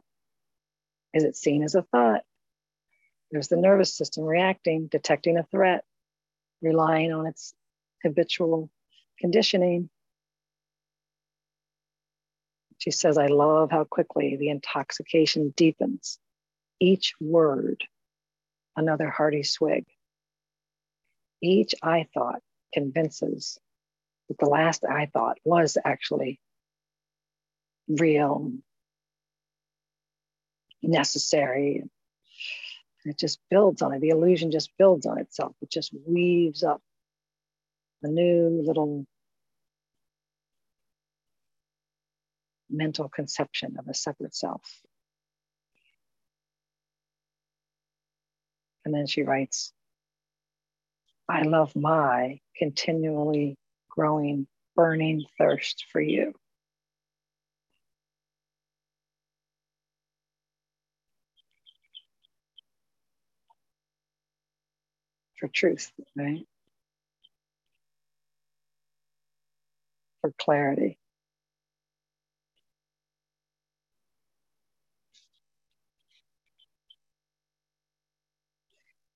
Is 1.15 1.25
it 1.25 1.37
seen 1.37 1.63
as 1.63 1.75
a 1.75 1.83
thought? 1.83 2.23
There's 3.31 3.49
the 3.49 3.57
nervous 3.57 3.95
system 3.95 4.25
reacting, 4.25 4.87
detecting 4.89 5.37
a 5.37 5.45
threat, 5.45 5.85
relying 6.63 7.13
on 7.13 7.27
its 7.27 7.55
habitual 8.03 8.71
conditioning. 9.19 9.91
She 12.79 12.91
says, 12.91 13.19
I 13.19 13.27
love 13.27 13.71
how 13.71 13.85
quickly 13.85 14.37
the 14.37 14.51
intoxication 14.51 15.53
deepens. 15.57 16.19
Each 16.81 17.15
word, 17.21 17.85
another 18.77 19.11
hearty 19.11 19.43
swig. 19.43 19.85
Each 21.43 21.75
I 21.83 22.07
thought 22.15 22.43
convinces 22.73 23.59
that 24.29 24.39
the 24.39 24.47
last 24.49 24.85
I 24.85 25.07
thought 25.07 25.39
was 25.45 25.77
actually 25.85 26.41
real, 27.89 28.53
necessary. 30.83 31.85
It 33.05 33.19
just 33.19 33.39
builds 33.51 33.83
on 33.83 33.93
it. 33.95 34.01
The 34.01 34.11
illusion 34.11 34.51
just 34.51 34.71
builds 34.79 35.07
on 35.07 35.19
itself. 35.19 35.55
It 35.63 35.71
just 35.71 35.95
weaves 36.07 36.63
up 36.63 36.83
a 38.03 38.09
new 38.09 38.63
little 38.65 39.07
mental 42.71 43.09
conception 43.09 43.77
of 43.79 43.89
a 43.89 43.95
separate 43.95 44.35
self. 44.35 44.63
And 48.85 48.95
then 48.95 49.07
she 49.07 49.23
writes, 49.23 49.73
I 51.29 51.43
love 51.43 51.77
my 51.77 52.41
continually 52.57 53.59
growing, 53.91 54.47
burning 54.75 55.25
thirst 55.37 55.85
for 55.93 56.01
you. 56.01 56.35
For 65.39 65.49
truth, 65.49 65.93
right? 66.17 66.47
For 70.21 70.33
clarity. 70.39 70.99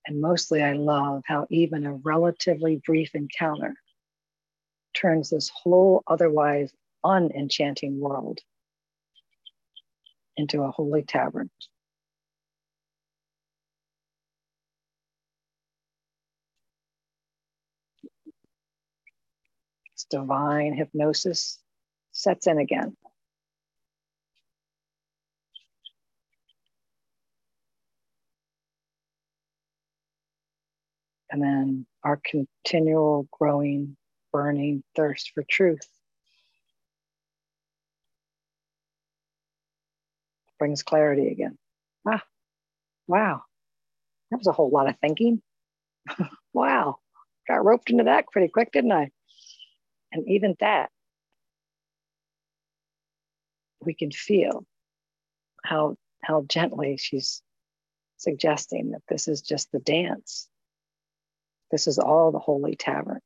And 0.07 0.21
mostly, 0.21 0.63
I 0.63 0.73
love 0.73 1.23
how 1.27 1.47
even 1.51 1.87
a 1.87 1.95
relatively 1.95 2.81
brief 2.85 3.15
encounter 3.15 3.75
turns 4.95 5.31
this 5.31 5.51
whole 5.51 6.03
otherwise 6.07 6.73
unenchanting 7.05 8.01
world 8.01 8.41
into 10.37 10.63
a 10.63 10.71
holy 10.71 11.03
tavern. 11.03 11.51
This 20.03 20.19
divine 20.21 20.75
hypnosis 20.75 21.59
sets 22.13 22.47
in 22.47 22.59
again. 22.59 22.97
and 31.33 31.43
then 31.43 31.87
our 32.05 32.21
continual 32.23 33.27
growing, 33.33 33.97
burning 34.33 34.85
thirst 34.95 35.33
for 35.35 35.43
truth 35.43 35.89
brings 40.59 40.83
clarity 40.83 41.29
again. 41.29 41.57
Ah, 42.07 42.23
wow. 43.09 43.43
That 44.31 44.37
was 44.37 44.47
a 44.47 44.53
whole 44.53 44.71
lot 44.71 44.89
of 44.89 44.99
thinking. 45.01 45.41
wow. 46.53 46.97
Got 47.49 47.65
roped 47.65 47.91
into 47.91 48.05
that 48.05 48.27
pretty 48.31 48.49
quick, 48.49 48.71
didn't 48.73 48.93
I? 48.93 49.11
And 50.13 50.29
even 50.29 50.55
that, 50.61 50.91
we 53.81 53.95
can 53.95 54.11
feel 54.11 54.65
how 55.65 55.97
how 56.23 56.45
gently 56.49 56.97
she's 56.99 57.43
suggesting 58.17 58.93
that 58.93 59.03
this 59.09 59.27
is 59.27 59.43
just 59.43 59.73
the 59.73 59.81
dance 59.81 60.49
this 61.73 61.87
is 61.87 61.99
all 61.99 62.31
the 62.31 62.39
holy 62.39 62.77
tavern. 62.77 63.21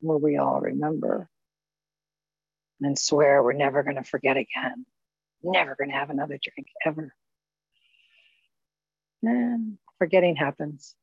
Where 0.00 0.18
we 0.18 0.38
all 0.38 0.60
remember 0.60 1.28
and 2.80 2.98
swear 2.98 3.42
we're 3.42 3.52
never 3.52 3.82
going 3.82 3.96
to 3.96 4.02
forget 4.02 4.36
again. 4.36 4.86
Never 5.42 5.76
going 5.76 5.90
to 5.90 5.96
have 5.96 6.10
another 6.10 6.38
drink 6.42 6.68
ever. 6.84 7.14
And 9.22 9.78
forgetting 9.98 10.36
happens. 10.36 10.94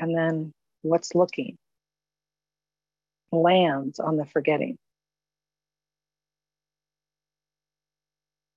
And 0.00 0.16
then 0.16 0.52
what's 0.82 1.14
looking 1.14 1.58
lands 3.30 4.00
on 4.00 4.16
the 4.16 4.26
forgetting. 4.26 4.78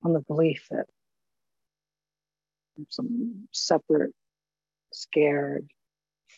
on 0.03 0.13
the 0.13 0.19
belief 0.19 0.67
that 0.69 0.85
some 2.89 3.47
separate, 3.51 4.11
scared, 4.91 5.67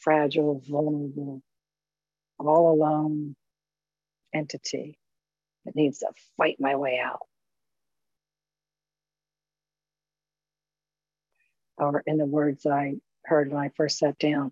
fragile, 0.01 0.61
vulnerable, 0.67 1.41
all 2.39 2.73
alone 2.73 3.35
entity 4.33 4.97
that 5.65 5.75
needs 5.75 5.99
to 5.99 6.07
fight 6.37 6.57
my 6.59 6.75
way 6.75 6.99
out. 7.03 7.21
Or, 11.77 12.03
in 12.05 12.17
the 12.17 12.25
words 12.25 12.65
I 12.65 12.95
heard 13.25 13.51
when 13.51 13.61
I 13.61 13.69
first 13.75 13.97
sat 13.97 14.17
down, 14.17 14.51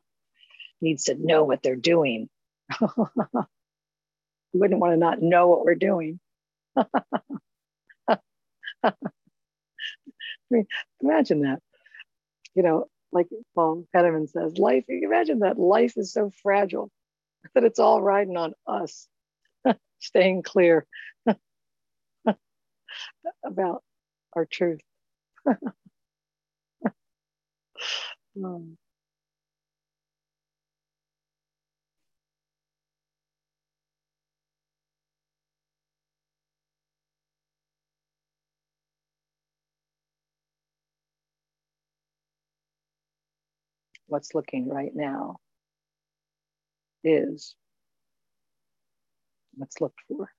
needs 0.83 1.05
to 1.05 1.15
know 1.15 1.43
what 1.43 1.63
they're 1.63 1.75
doing. 1.75 2.29
we 2.81 2.87
wouldn't 4.53 4.79
want 4.79 4.93
to 4.93 4.97
not 4.97 5.21
know 5.21 5.47
what 5.47 5.65
we're 5.65 5.75
doing. 5.75 6.19
I 8.83 8.93
mean, 10.51 10.67
imagine 11.01 11.41
that. 11.41 11.59
You 12.55 12.63
know, 12.63 12.87
like 13.11 13.27
Paul 13.55 13.85
Penniman 13.93 14.27
says, 14.27 14.57
life, 14.57 14.85
imagine 14.87 15.39
that 15.39 15.57
life 15.59 15.93
is 15.97 16.13
so 16.13 16.31
fragile 16.43 16.91
that 17.55 17.63
it's 17.63 17.79
all 17.79 18.01
riding 18.01 18.37
on 18.37 18.53
us 18.67 19.07
staying 19.99 20.43
clear 20.43 20.85
about 23.43 23.83
our 24.35 24.45
truth. 24.45 24.81
um, 28.43 28.77
what's 44.13 44.35
looking 44.35 44.69
right 44.69 44.91
now 44.93 45.37
is 47.03 47.55
what's 49.55 49.81
looked 49.81 50.01
for. 50.07 50.29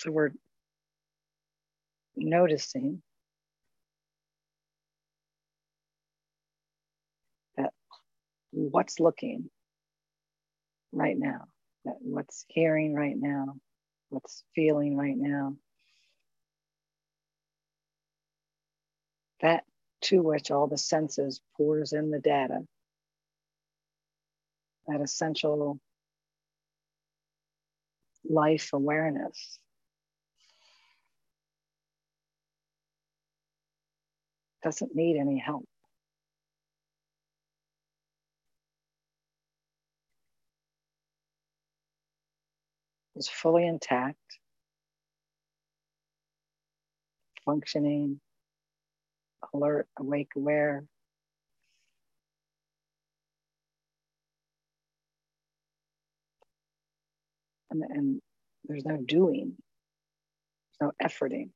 So 0.00 0.10
we're 0.10 0.30
noticing. 2.16 3.02
That 7.58 7.74
what's 8.50 8.98
looking 8.98 9.50
right 10.90 11.18
now, 11.18 11.48
that 11.84 11.96
what's 12.00 12.46
hearing 12.48 12.94
right 12.94 13.14
now, 13.14 13.56
what's 14.08 14.42
feeling 14.54 14.96
right 14.96 15.18
now, 15.18 15.56
that 19.42 19.64
to 20.02 20.22
which 20.22 20.50
all 20.50 20.66
the 20.66 20.78
senses 20.78 21.42
pours 21.58 21.92
in 21.92 22.10
the 22.10 22.20
data, 22.20 22.60
that 24.86 25.02
essential 25.02 25.78
life 28.24 28.70
awareness. 28.72 29.58
Doesn't 34.62 34.94
need 34.94 35.16
any 35.16 35.38
help. 35.38 35.64
Is 43.16 43.28
fully 43.28 43.66
intact, 43.66 44.16
functioning, 47.44 48.20
alert, 49.52 49.88
awake, 49.98 50.30
aware. 50.36 50.84
And, 57.70 57.82
and 57.82 58.22
there's 58.64 58.84
no 58.84 58.96
doing, 58.96 59.56
there's 60.80 60.92
no 61.00 61.06
efforting. 61.06 61.50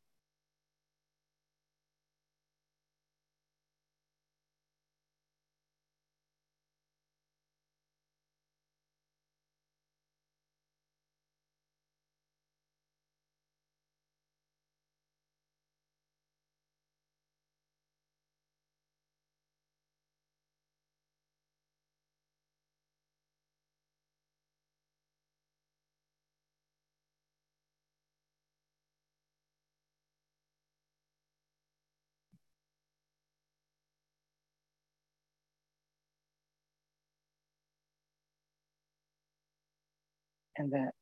And 40.65 40.73
that 40.73 40.93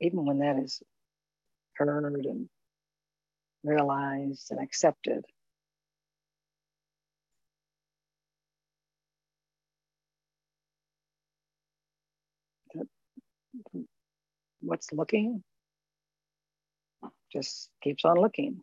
even 0.00 0.24
when 0.24 0.38
that 0.40 0.58
is 0.58 0.82
heard 1.76 1.90
and 2.26 2.48
realized 3.64 4.48
and 4.50 4.60
accepted, 4.62 5.24
what's 14.60 14.92
looking 14.92 15.42
just 17.32 17.70
keeps 17.82 18.04
on 18.04 18.18
looking. 18.20 18.62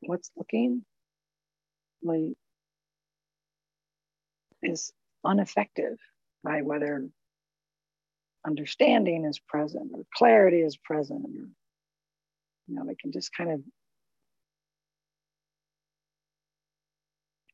What's 0.00 0.30
looking 0.36 0.84
like 2.02 2.34
is 4.62 4.92
unaffected 5.24 5.98
by 6.44 6.62
whether 6.62 7.06
understanding 8.46 9.24
is 9.24 9.38
present 9.38 9.90
or 9.94 10.04
clarity 10.14 10.60
is 10.60 10.76
present 10.76 11.24
or 11.24 11.48
you 12.68 12.74
know 12.74 12.84
they 12.86 12.94
can 12.94 13.12
just 13.12 13.34
kind 13.34 13.50
of 13.50 13.60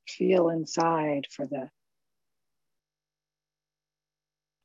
feel 0.09 0.49
inside 0.49 1.27
for 1.31 1.47
the 1.47 1.69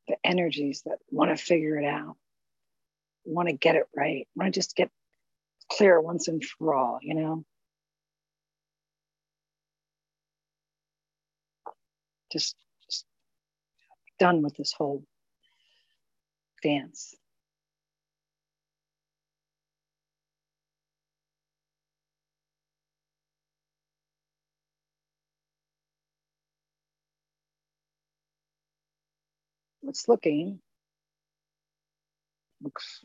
the 0.07 0.15
energies 0.23 0.83
that 0.85 0.99
want 1.09 1.35
to 1.35 1.43
figure 1.43 1.79
it 1.79 1.85
out 1.85 2.15
want 3.25 3.47
to 3.47 3.53
get 3.53 3.75
it 3.75 3.85
right 3.95 4.27
want 4.35 4.53
to 4.53 4.57
just 4.57 4.75
get 4.75 4.89
clear 5.71 5.99
once 5.99 6.27
and 6.27 6.43
for 6.43 6.75
all 6.75 6.99
you 7.01 7.15
know 7.15 7.43
just, 12.31 12.55
just 12.85 13.05
done 14.19 14.41
with 14.41 14.55
this 14.55 14.73
whole 14.73 15.03
dance. 16.63 17.15
What's 29.81 30.07
looking 30.07 30.59
looks 32.63 33.03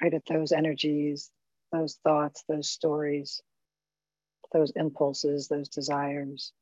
right 0.00 0.14
at 0.14 0.24
those 0.26 0.52
energies, 0.52 1.30
those 1.72 1.98
thoughts, 2.04 2.44
those 2.48 2.70
stories, 2.70 3.42
those 4.52 4.72
impulses, 4.76 5.48
those 5.48 5.68
desires. 5.68 6.52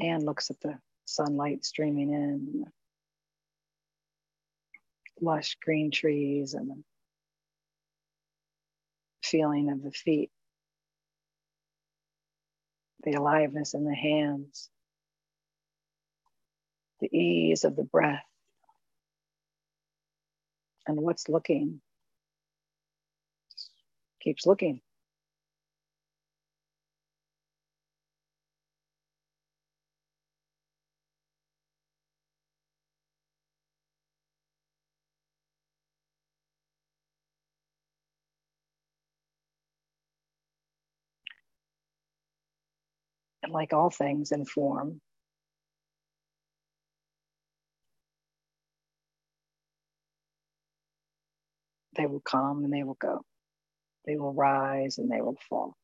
And 0.00 0.24
looks 0.24 0.50
at 0.50 0.60
the 0.60 0.78
sunlight 1.06 1.64
streaming 1.64 2.12
in, 2.12 2.64
lush 5.20 5.56
green 5.62 5.90
trees, 5.90 6.54
and 6.54 6.70
the 6.70 6.82
feeling 9.22 9.70
of 9.70 9.82
the 9.82 9.92
feet, 9.92 10.30
the 13.04 13.12
aliveness 13.12 13.74
in 13.74 13.84
the 13.84 13.94
hands, 13.94 14.70
the 17.00 17.16
ease 17.16 17.64
of 17.64 17.76
the 17.76 17.84
breath, 17.84 18.24
and 20.86 21.00
what's 21.00 21.28
looking 21.28 21.80
keeps 24.20 24.46
looking. 24.46 24.80
Like 43.50 43.74
all 43.74 43.90
things 43.90 44.32
in 44.32 44.46
form, 44.46 45.00
they 51.96 52.06
will 52.06 52.22
come 52.22 52.64
and 52.64 52.72
they 52.72 52.84
will 52.84 52.98
go. 53.00 53.22
They 54.06 54.16
will 54.16 54.34
rise 54.34 54.98
and 54.98 55.10
they 55.10 55.22
will 55.22 55.38
fall. 55.48 55.74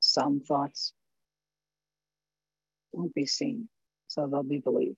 Some 0.00 0.40
thoughts 0.40 0.92
won't 2.92 3.14
be 3.14 3.26
seen, 3.26 3.68
so 4.08 4.28
they'll 4.28 4.42
be 4.44 4.60
believed. 4.60 4.96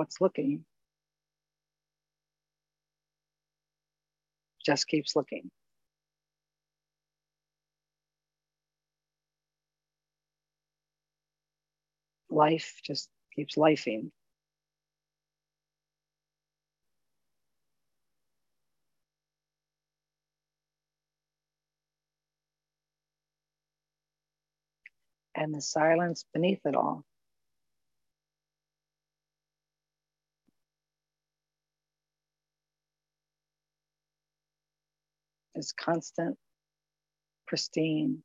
what's 0.00 0.18
looking 0.22 0.64
just 4.64 4.88
keeps 4.88 5.16
looking. 5.16 5.50
Life 12.30 12.80
just 12.84 13.10
keeps 13.34 13.56
lifing. 13.56 14.10
And 25.34 25.54
the 25.54 25.60
silence 25.60 26.24
beneath 26.32 26.60
it 26.64 26.74
all 26.74 27.04
Is 35.60 35.72
constant, 35.74 36.38
pristine, 37.46 38.22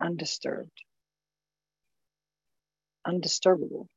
undisturbed, 0.00 0.82
undisturbable. 3.06 3.88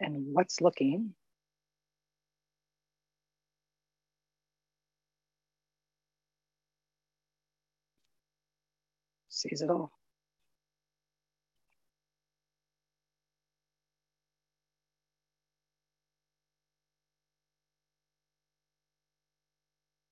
and 0.00 0.34
what's 0.34 0.60
looking. 0.60 1.14
Sees 9.38 9.62
it 9.62 9.70
all. 9.70 9.92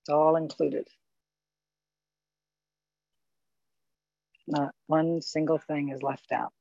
It's 0.03 0.11
all 0.11 0.37
included. 0.37 0.89
Not 4.49 4.75
one 4.87 5.23
single 5.23 5.59
thing 5.59 5.91
is 5.91 6.03
left 6.03 6.33
out. 6.33 6.53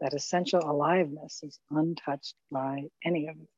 That 0.00 0.14
essential 0.14 0.60
aliveness 0.60 1.40
is 1.42 1.58
untouched 1.70 2.34
by 2.50 2.84
any 3.04 3.28
of 3.28 3.36
it. 3.36 3.48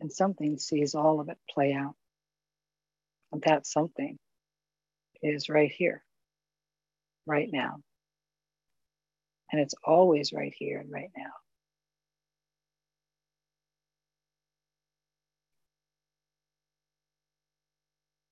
And 0.00 0.12
something 0.12 0.58
sees 0.58 0.94
all 0.94 1.20
of 1.20 1.28
it 1.28 1.38
play 1.50 1.72
out. 1.72 1.94
And 3.32 3.42
that 3.42 3.66
something 3.66 4.18
is 5.22 5.48
right 5.48 5.70
here, 5.70 6.04
right 7.26 7.48
now. 7.52 7.80
And 9.50 9.60
it's 9.60 9.74
always 9.84 10.32
right 10.32 10.54
here 10.56 10.78
and 10.80 10.90
right 10.90 11.10
now. 11.16 11.32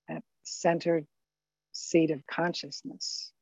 That 0.08 0.22
centered 0.42 1.06
seat 1.72 2.10
of 2.10 2.26
consciousness 2.26 3.32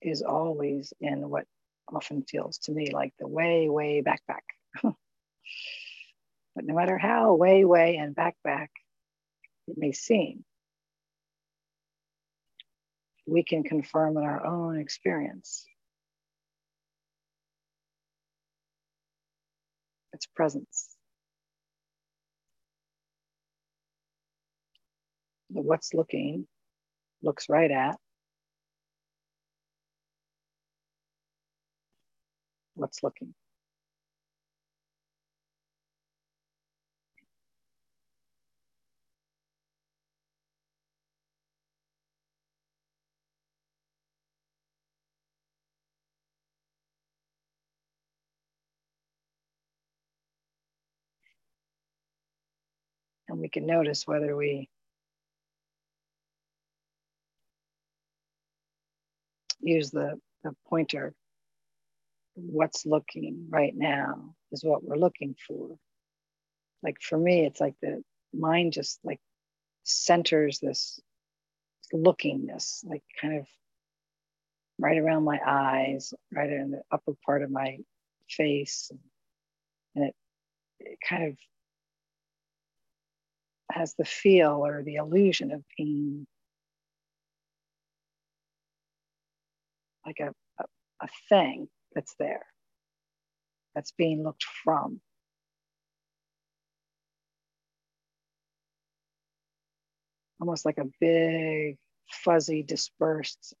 is 0.00 0.22
always 0.22 0.92
in 1.00 1.28
what 1.28 1.44
often 1.92 2.22
feels 2.22 2.58
to 2.58 2.72
me 2.72 2.90
like 2.92 3.12
the 3.18 3.26
way, 3.26 3.68
way 3.68 4.00
back, 4.00 4.22
back. 4.26 4.44
but 4.82 4.94
no 6.64 6.74
matter 6.74 6.98
how 6.98 7.34
way, 7.34 7.64
way, 7.64 7.96
and 7.96 8.14
back, 8.14 8.36
back 8.44 8.70
it 9.68 9.76
may 9.76 9.92
seem, 9.92 10.44
we 13.26 13.42
can 13.44 13.64
confirm 13.64 14.16
in 14.16 14.24
our 14.24 14.44
own 14.46 14.78
experience 14.78 15.66
its 20.12 20.26
presence. 20.26 20.96
The 25.50 25.60
what's 25.60 25.92
looking 25.94 26.46
looks 27.22 27.48
right 27.48 27.70
at 27.70 27.96
what's 32.74 33.02
looking. 33.02 33.34
And 53.36 53.42
we 53.42 53.50
can 53.50 53.66
notice 53.66 54.06
whether 54.06 54.34
we 54.34 54.70
use 59.60 59.90
the, 59.90 60.18
the 60.42 60.56
pointer. 60.70 61.12
What's 62.34 62.86
looking 62.86 63.48
right 63.50 63.74
now 63.76 64.34
is 64.52 64.64
what 64.64 64.82
we're 64.82 64.96
looking 64.96 65.36
for. 65.46 65.76
Like 66.82 66.96
for 67.02 67.18
me, 67.18 67.44
it's 67.44 67.60
like 67.60 67.74
the 67.82 68.02
mind 68.32 68.72
just 68.72 69.00
like 69.04 69.20
centers 69.84 70.58
this 70.60 70.98
lookingness, 71.92 72.86
like 72.86 73.02
kind 73.20 73.36
of 73.36 73.46
right 74.78 74.96
around 74.96 75.24
my 75.24 75.40
eyes, 75.46 76.14
right 76.32 76.48
in 76.48 76.70
the 76.70 76.80
upper 76.90 77.12
part 77.26 77.42
of 77.42 77.50
my 77.50 77.80
face. 78.30 78.90
And 79.94 80.06
it, 80.06 80.14
it 80.80 80.98
kind 81.06 81.24
of 81.24 81.36
has 83.70 83.94
the 83.94 84.04
feel 84.04 84.64
or 84.64 84.82
the 84.82 84.96
illusion 84.96 85.52
of 85.52 85.62
being 85.76 86.26
like 90.04 90.20
a, 90.20 90.32
a, 90.60 90.64
a 91.02 91.08
thing 91.28 91.68
that's 91.94 92.14
there, 92.18 92.46
that's 93.74 93.92
being 93.92 94.22
looked 94.22 94.44
from. 94.64 95.00
Almost 100.40 100.64
like 100.64 100.78
a 100.78 100.84
big, 101.00 101.78
fuzzy, 102.10 102.62
dispersed 102.62 103.54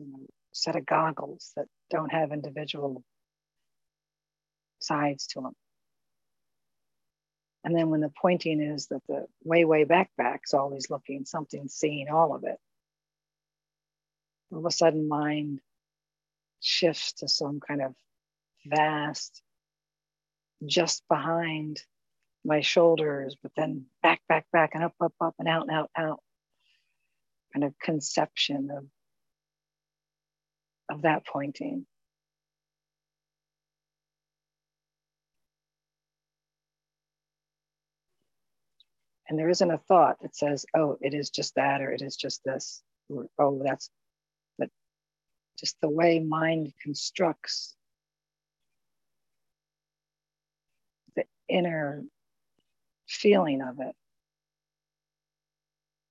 you 0.00 0.06
know, 0.10 0.26
set 0.52 0.76
of 0.76 0.86
goggles 0.86 1.52
that 1.56 1.66
don't 1.90 2.12
have 2.12 2.32
individual 2.32 3.04
sides 4.80 5.26
to 5.28 5.40
them. 5.40 5.52
And 7.64 7.76
then 7.76 7.90
when 7.90 8.00
the 8.00 8.12
pointing 8.20 8.60
is 8.60 8.86
that 8.86 9.02
the 9.06 9.26
way, 9.44 9.64
way 9.64 9.84
back 9.84 10.10
back's 10.16 10.54
always 10.54 10.88
looking, 10.88 11.24
something 11.24 11.68
seeing 11.68 12.08
all 12.08 12.34
of 12.34 12.44
it. 12.44 12.58
All 14.50 14.58
of 14.60 14.64
a 14.66 14.70
sudden, 14.70 15.08
mind 15.08 15.60
shifts 16.60 17.14
to 17.14 17.28
some 17.28 17.60
kind 17.60 17.82
of 17.82 17.94
vast, 18.66 19.42
just 20.64 21.02
behind 21.08 21.82
my 22.44 22.60
shoulders, 22.60 23.36
but 23.42 23.52
then 23.56 23.86
back, 24.02 24.20
back, 24.28 24.46
back, 24.52 24.70
and 24.74 24.84
up, 24.84 24.94
up, 25.00 25.12
up, 25.20 25.34
and 25.38 25.48
out, 25.48 25.68
and 25.68 25.76
out, 25.76 25.90
out. 25.96 26.20
Kind 27.52 27.64
of 27.64 27.78
conception 27.78 28.70
of, 28.70 28.86
of 30.96 31.02
that 31.02 31.26
pointing. 31.26 31.86
And 39.30 39.38
there 39.38 39.48
isn't 39.48 39.70
a 39.70 39.78
thought 39.78 40.16
that 40.22 40.34
says, 40.34 40.66
oh, 40.74 40.98
it 41.00 41.14
is 41.14 41.30
just 41.30 41.54
that, 41.54 41.80
or 41.80 41.92
it 41.92 42.02
is 42.02 42.16
just 42.16 42.42
this, 42.44 42.82
or 43.08 43.28
oh, 43.38 43.62
that's, 43.64 43.88
but 44.58 44.68
just 45.56 45.80
the 45.80 45.88
way 45.88 46.18
mind 46.18 46.72
constructs 46.82 47.76
the 51.14 51.22
inner 51.48 52.02
feeling 53.06 53.62
of 53.62 53.78
it. 53.78 53.94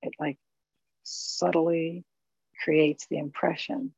It 0.01 0.13
like 0.17 0.37
subtly 1.03 2.05
creates 2.63 3.05
the 3.07 3.17
impression 3.17 3.93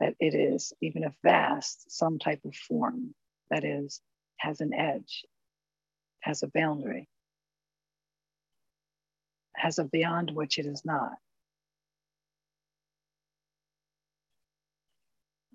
that 0.00 0.14
it 0.20 0.34
is, 0.34 0.74
even 0.82 1.02
if 1.02 1.14
vast, 1.22 1.90
some 1.90 2.18
type 2.18 2.44
of 2.44 2.54
form 2.54 3.14
that 3.48 3.64
is, 3.64 4.02
has 4.44 4.60
an 4.60 4.74
edge, 4.74 5.24
has 6.20 6.42
a 6.42 6.48
boundary, 6.48 7.08
has 9.56 9.78
a 9.78 9.84
beyond 9.84 10.30
which 10.30 10.58
it 10.58 10.66
is 10.66 10.84
not. 10.84 11.12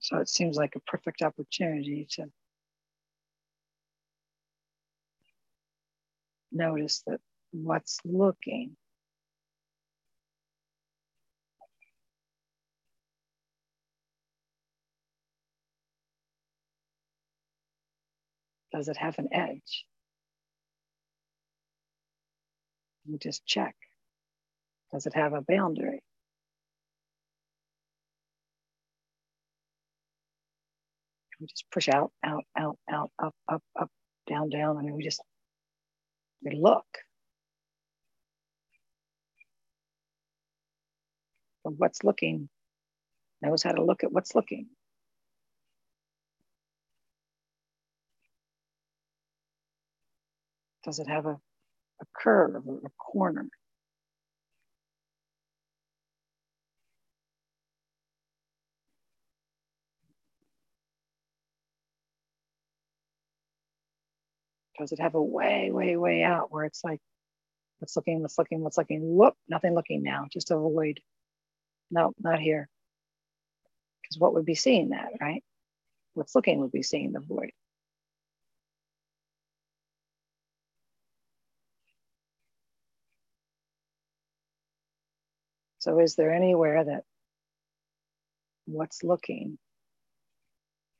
So 0.01 0.17
it 0.17 0.29
seems 0.29 0.57
like 0.57 0.75
a 0.75 0.79
perfect 0.79 1.21
opportunity 1.21 2.07
to 2.11 2.31
notice 6.51 7.03
that 7.05 7.19
what's 7.51 7.99
looking 8.03 8.75
Does 18.71 18.87
it 18.87 18.97
have 18.97 19.17
an 19.19 19.29
edge? 19.31 19.85
You 23.05 23.17
just 23.17 23.45
check. 23.45 23.75
Does 24.93 25.05
it 25.05 25.15
have 25.15 25.33
a 25.33 25.41
boundary? 25.41 26.01
We 31.39 31.47
just 31.47 31.65
push 31.71 31.87
out, 31.89 32.11
out, 32.23 32.43
out, 32.57 32.77
out, 32.91 33.11
up, 33.17 33.33
up, 33.47 33.63
up, 33.79 33.89
down, 34.27 34.49
down. 34.49 34.77
I 34.77 34.81
mean, 34.81 34.95
we 34.95 35.03
just 35.03 35.21
we 36.43 36.55
look. 36.55 36.85
What's 41.63 42.03
looking 42.03 42.49
knows 43.41 43.63
how 43.63 43.71
to 43.71 43.83
look 43.83 44.03
at 44.03 44.11
what's 44.11 44.35
looking. 44.35 44.67
Does 50.83 50.99
it 50.99 51.07
have 51.07 51.25
a, 51.25 51.31
a 52.01 52.05
curve 52.15 52.63
or 52.67 52.77
a 52.77 52.89
corner? 52.97 53.47
Does 64.79 64.93
it 64.93 64.99
have 65.01 65.15
a 65.15 65.21
way, 65.21 65.71
way, 65.71 65.97
way 65.97 66.23
out 66.23 66.51
where 66.51 66.63
it's 66.63 66.83
like, 66.85 67.01
what's 67.79 67.95
looking, 67.97 68.21
what's 68.21 68.37
looking, 68.37 68.61
what's 68.61 68.77
looking? 68.77 69.01
Whoop, 69.01 69.35
nothing 69.49 69.75
looking 69.75 70.03
now, 70.03 70.27
just 70.31 70.51
avoid. 70.51 71.01
No, 71.91 72.13
not 72.19 72.39
here. 72.39 72.69
Because 74.01 74.19
what 74.19 74.33
would 74.33 74.45
be 74.45 74.55
seeing 74.55 74.89
that, 74.89 75.09
right? 75.19 75.43
What's 76.13 76.35
looking 76.35 76.59
would 76.61 76.71
be 76.71 76.83
seeing 76.83 77.11
the 77.11 77.19
void. 77.19 77.51
So, 85.79 85.99
is 85.99 86.15
there 86.15 86.33
anywhere 86.33 86.83
that 86.83 87.03
what's 88.65 89.03
looking 89.03 89.57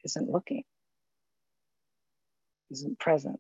isn't 0.06 0.30
looking, 0.30 0.64
isn't 2.72 3.00
present? 3.00 3.40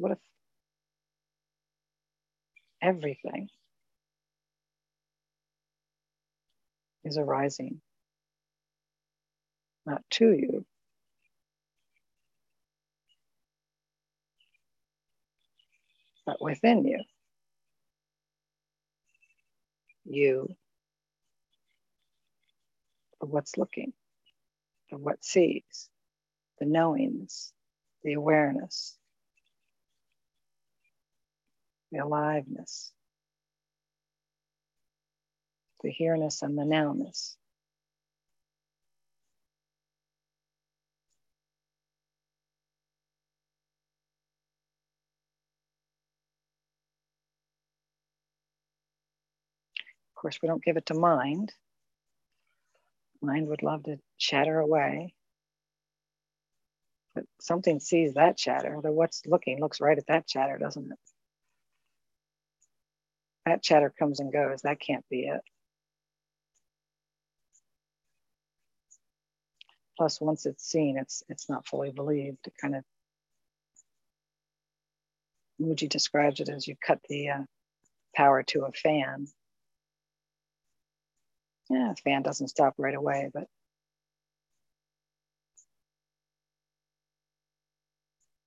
What 0.00 0.12
if 0.12 0.18
everything 2.82 3.48
is 7.04 7.18
arising 7.18 7.80
not 9.86 10.02
to 10.12 10.32
you, 10.32 10.64
but 16.26 16.42
within 16.42 16.84
you? 16.86 17.02
You 20.04 20.48
the 23.20 23.26
what's 23.26 23.58
looking, 23.58 23.92
the 24.90 24.98
what 24.98 25.24
sees, 25.24 25.90
the 26.60 26.66
knowingness, 26.66 27.52
the 28.04 28.14
awareness 28.14 28.96
the 31.92 31.98
aliveness, 31.98 32.92
the 35.82 35.90
here-ness 35.90 36.42
and 36.42 36.58
the 36.58 36.62
nowness. 36.64 37.36
Of 50.16 50.22
course, 50.22 50.38
we 50.42 50.48
don't 50.48 50.64
give 50.64 50.76
it 50.76 50.86
to 50.86 50.94
mind. 50.94 51.52
Mind 53.22 53.48
would 53.48 53.62
love 53.62 53.84
to 53.84 53.98
chatter 54.18 54.58
away. 54.60 55.14
But 57.14 57.24
something 57.40 57.80
sees 57.80 58.14
that 58.14 58.36
chatter. 58.38 58.78
The 58.82 58.92
what's 58.92 59.26
looking 59.26 59.60
looks 59.60 59.80
right 59.80 59.98
at 59.98 60.08
that 60.08 60.26
chatter, 60.26 60.58
doesn't 60.58 60.92
it? 60.92 61.09
That 63.50 63.62
chatter 63.64 63.92
comes 63.98 64.20
and 64.20 64.32
goes. 64.32 64.62
That 64.62 64.80
can't 64.80 65.04
be 65.10 65.22
it. 65.22 65.40
Plus, 69.98 70.20
once 70.20 70.46
it's 70.46 70.64
seen, 70.64 70.96
it's 70.96 71.22
it's 71.28 71.48
not 71.48 71.66
fully 71.66 71.90
believed. 71.90 72.38
It 72.46 72.54
kind 72.60 72.76
of 72.76 72.84
Mooji 75.60 75.88
describes 75.88 76.40
it 76.40 76.48
as 76.48 76.66
you 76.66 76.76
cut 76.80 77.00
the 77.08 77.28
uh, 77.28 77.42
power 78.14 78.42
to 78.44 78.64
a 78.64 78.72
fan. 78.72 79.26
Yeah, 81.68 81.92
fan 82.02 82.22
doesn't 82.22 82.48
stop 82.48 82.74
right 82.78 82.94
away, 82.94 83.30
but 83.34 83.46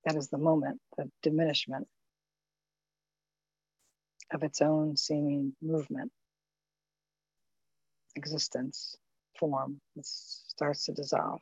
that 0.05 0.15
is 0.15 0.29
the 0.29 0.37
moment, 0.37 0.79
the 0.97 1.11
diminishment 1.21 1.87
of 4.33 4.43
its 4.43 4.61
own 4.61 4.97
seeming 4.97 5.53
movement, 5.61 6.11
existence, 8.15 8.97
form. 9.39 9.79
Starts 10.03 10.85
to 10.85 10.93
dissolve. 10.93 11.41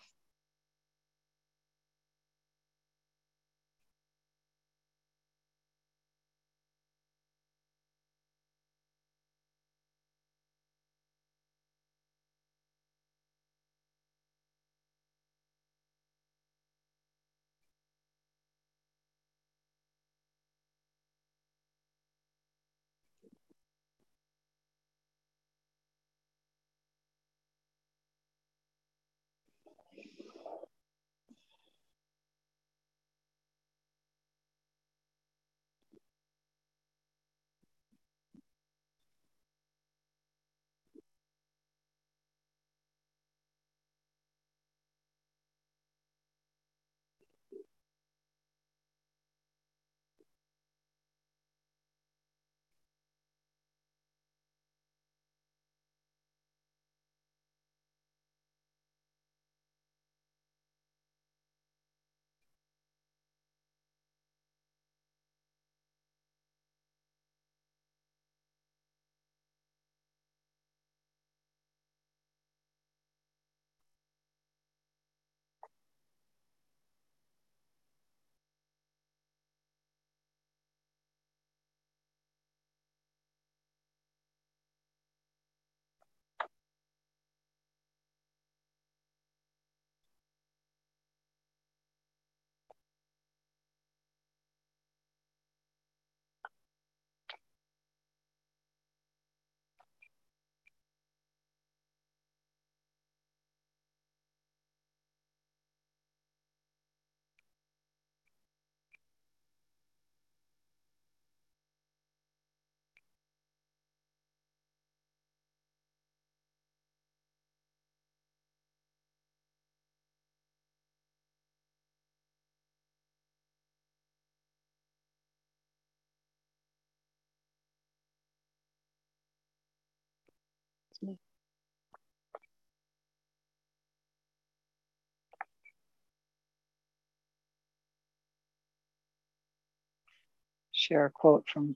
Share 140.73 141.05
a 141.05 141.11
quote 141.11 141.45
from 141.51 141.75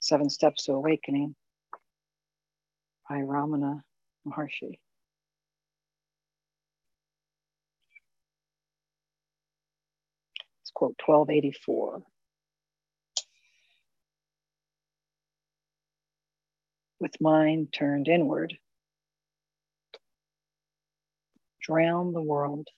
Seven 0.00 0.28
Steps 0.30 0.64
to 0.64 0.72
Awakening 0.72 1.34
by 3.08 3.18
Ramana 3.18 3.82
Maharshi. 4.26 4.78
It's 10.62 10.70
quote 10.74 10.96
1284. 11.06 12.02
With 17.02 17.20
mind 17.20 17.72
turned 17.72 18.06
inward, 18.06 18.56
drown 21.60 22.12
the 22.12 22.22
world 22.22 22.68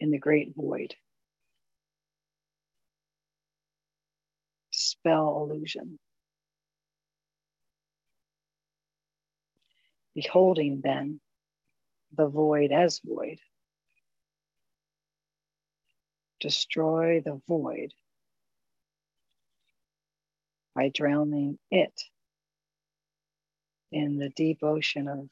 in 0.00 0.10
the 0.10 0.18
great 0.18 0.54
void. 0.56 0.94
Spell 4.70 5.42
illusion. 5.42 5.98
Beholding 10.14 10.80
then 10.82 11.20
the 12.16 12.28
void 12.28 12.72
as 12.72 12.98
void. 13.04 13.40
Destroy 16.40 17.20
the 17.20 17.42
void 17.46 17.92
by 20.78 20.90
drowning 20.94 21.58
it 21.72 22.04
in 23.92 24.18
the 24.18 24.30
deep 24.30 24.62
ocean 24.62 25.08
of 25.08 25.28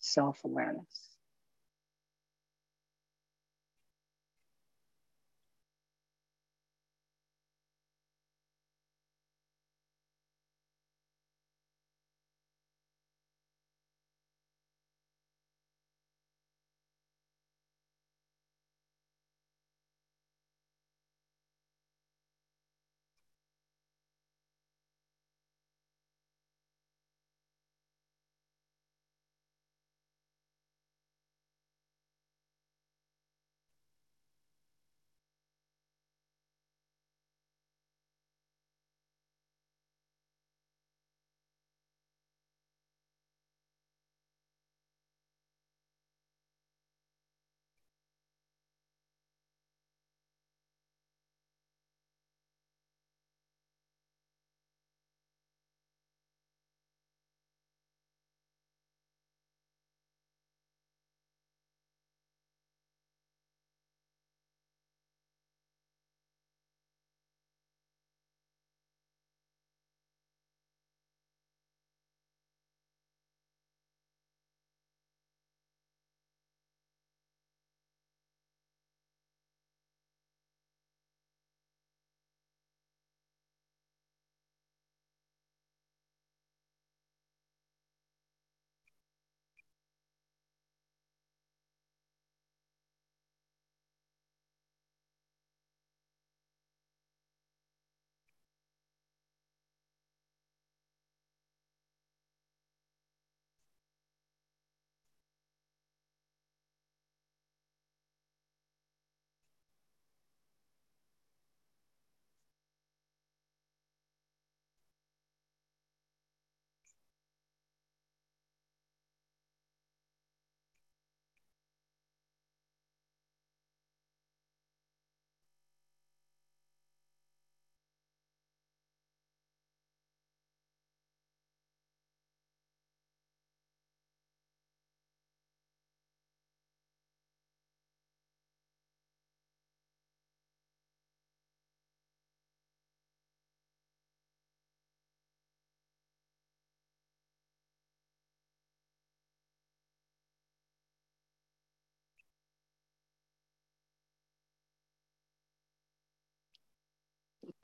self 0.00 0.40
awareness. 0.44 1.11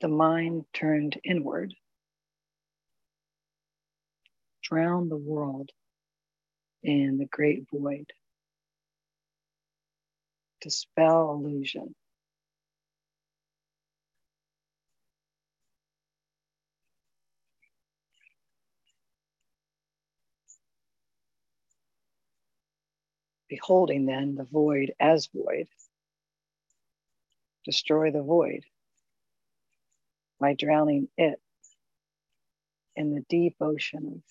The 0.00 0.08
mind 0.08 0.64
turned 0.72 1.18
inward. 1.24 1.74
Drown 4.62 5.08
the 5.08 5.16
world 5.16 5.70
in 6.82 7.18
the 7.18 7.26
great 7.26 7.64
void. 7.72 8.12
Dispel 10.60 11.32
illusion. 11.32 11.94
Beholding 23.48 24.04
then 24.04 24.34
the 24.34 24.44
void 24.44 24.92
as 25.00 25.28
void, 25.34 25.68
destroy 27.64 28.10
the 28.10 28.22
void 28.22 28.64
by 30.40 30.54
drowning 30.54 31.08
it 31.18 31.40
in 32.96 33.14
the 33.14 33.24
deep 33.28 33.56
ocean 33.60 34.06
of 34.16 34.22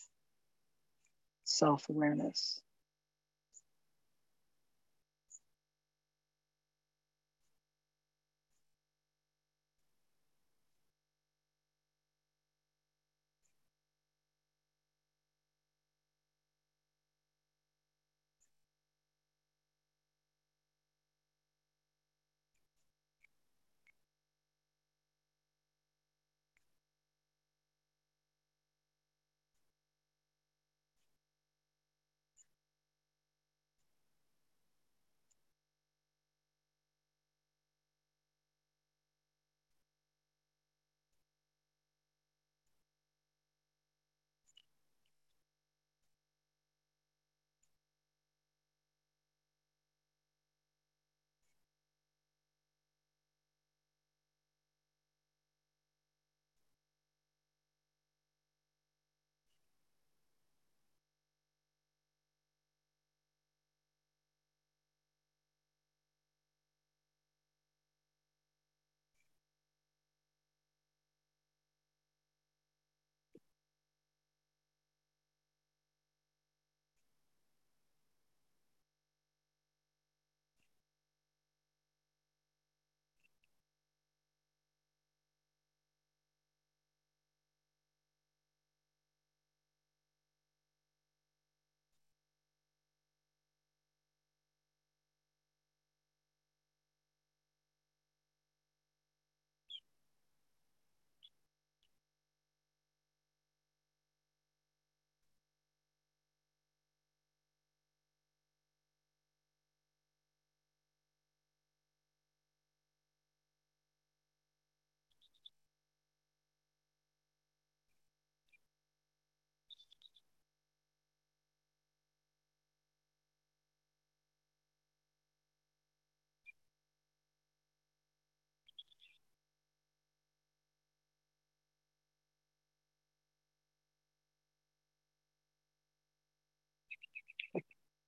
self 1.45 1.89
awareness. 1.89 2.61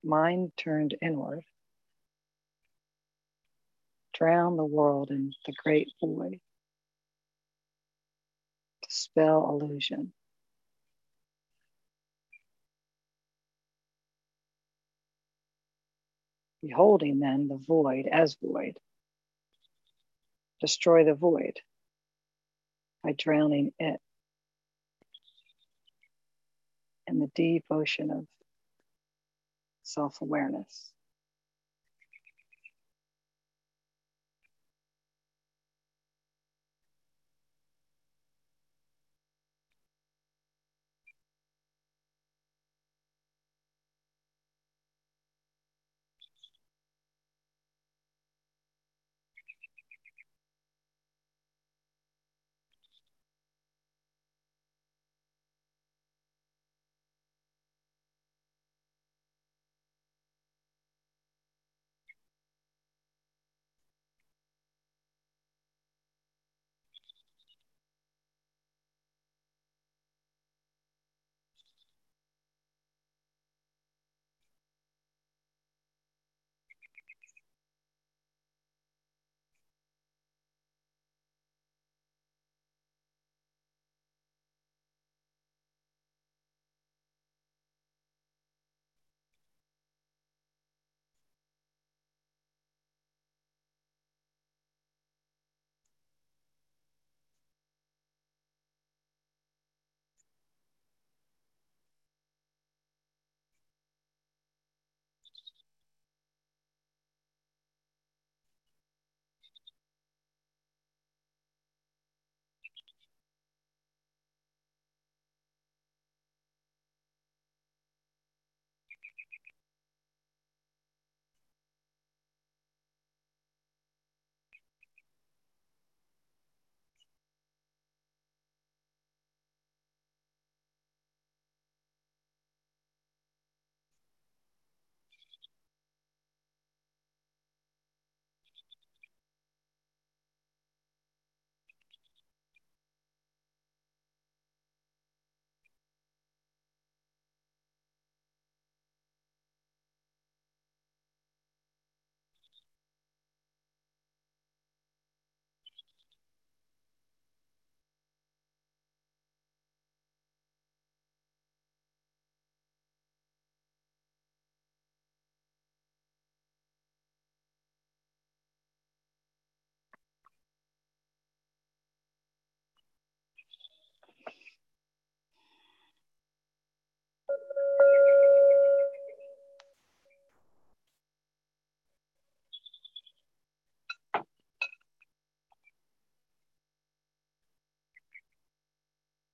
Mind 0.04 0.52
turned 0.58 0.96
inward. 1.02 1.42
Drown 4.14 4.58
the 4.58 4.66
world 4.66 5.12
in 5.12 5.34
the 5.46 5.54
great 5.64 5.90
void. 6.02 6.40
Dispel 8.88 9.50
illusion. 9.50 10.14
Beholding 16.62 17.20
then 17.20 17.48
the 17.48 17.58
void 17.58 18.06
as 18.12 18.36
void. 18.42 18.78
Destroy 20.60 21.06
the 21.06 21.14
void 21.14 21.54
by 23.04 23.14
drowning 23.18 23.72
it 23.80 24.02
in 27.08 27.20
the 27.20 27.32
deep 27.34 27.64
ocean 27.70 28.12
of 28.12 28.28
self 29.90 30.22
awareness. 30.22 30.94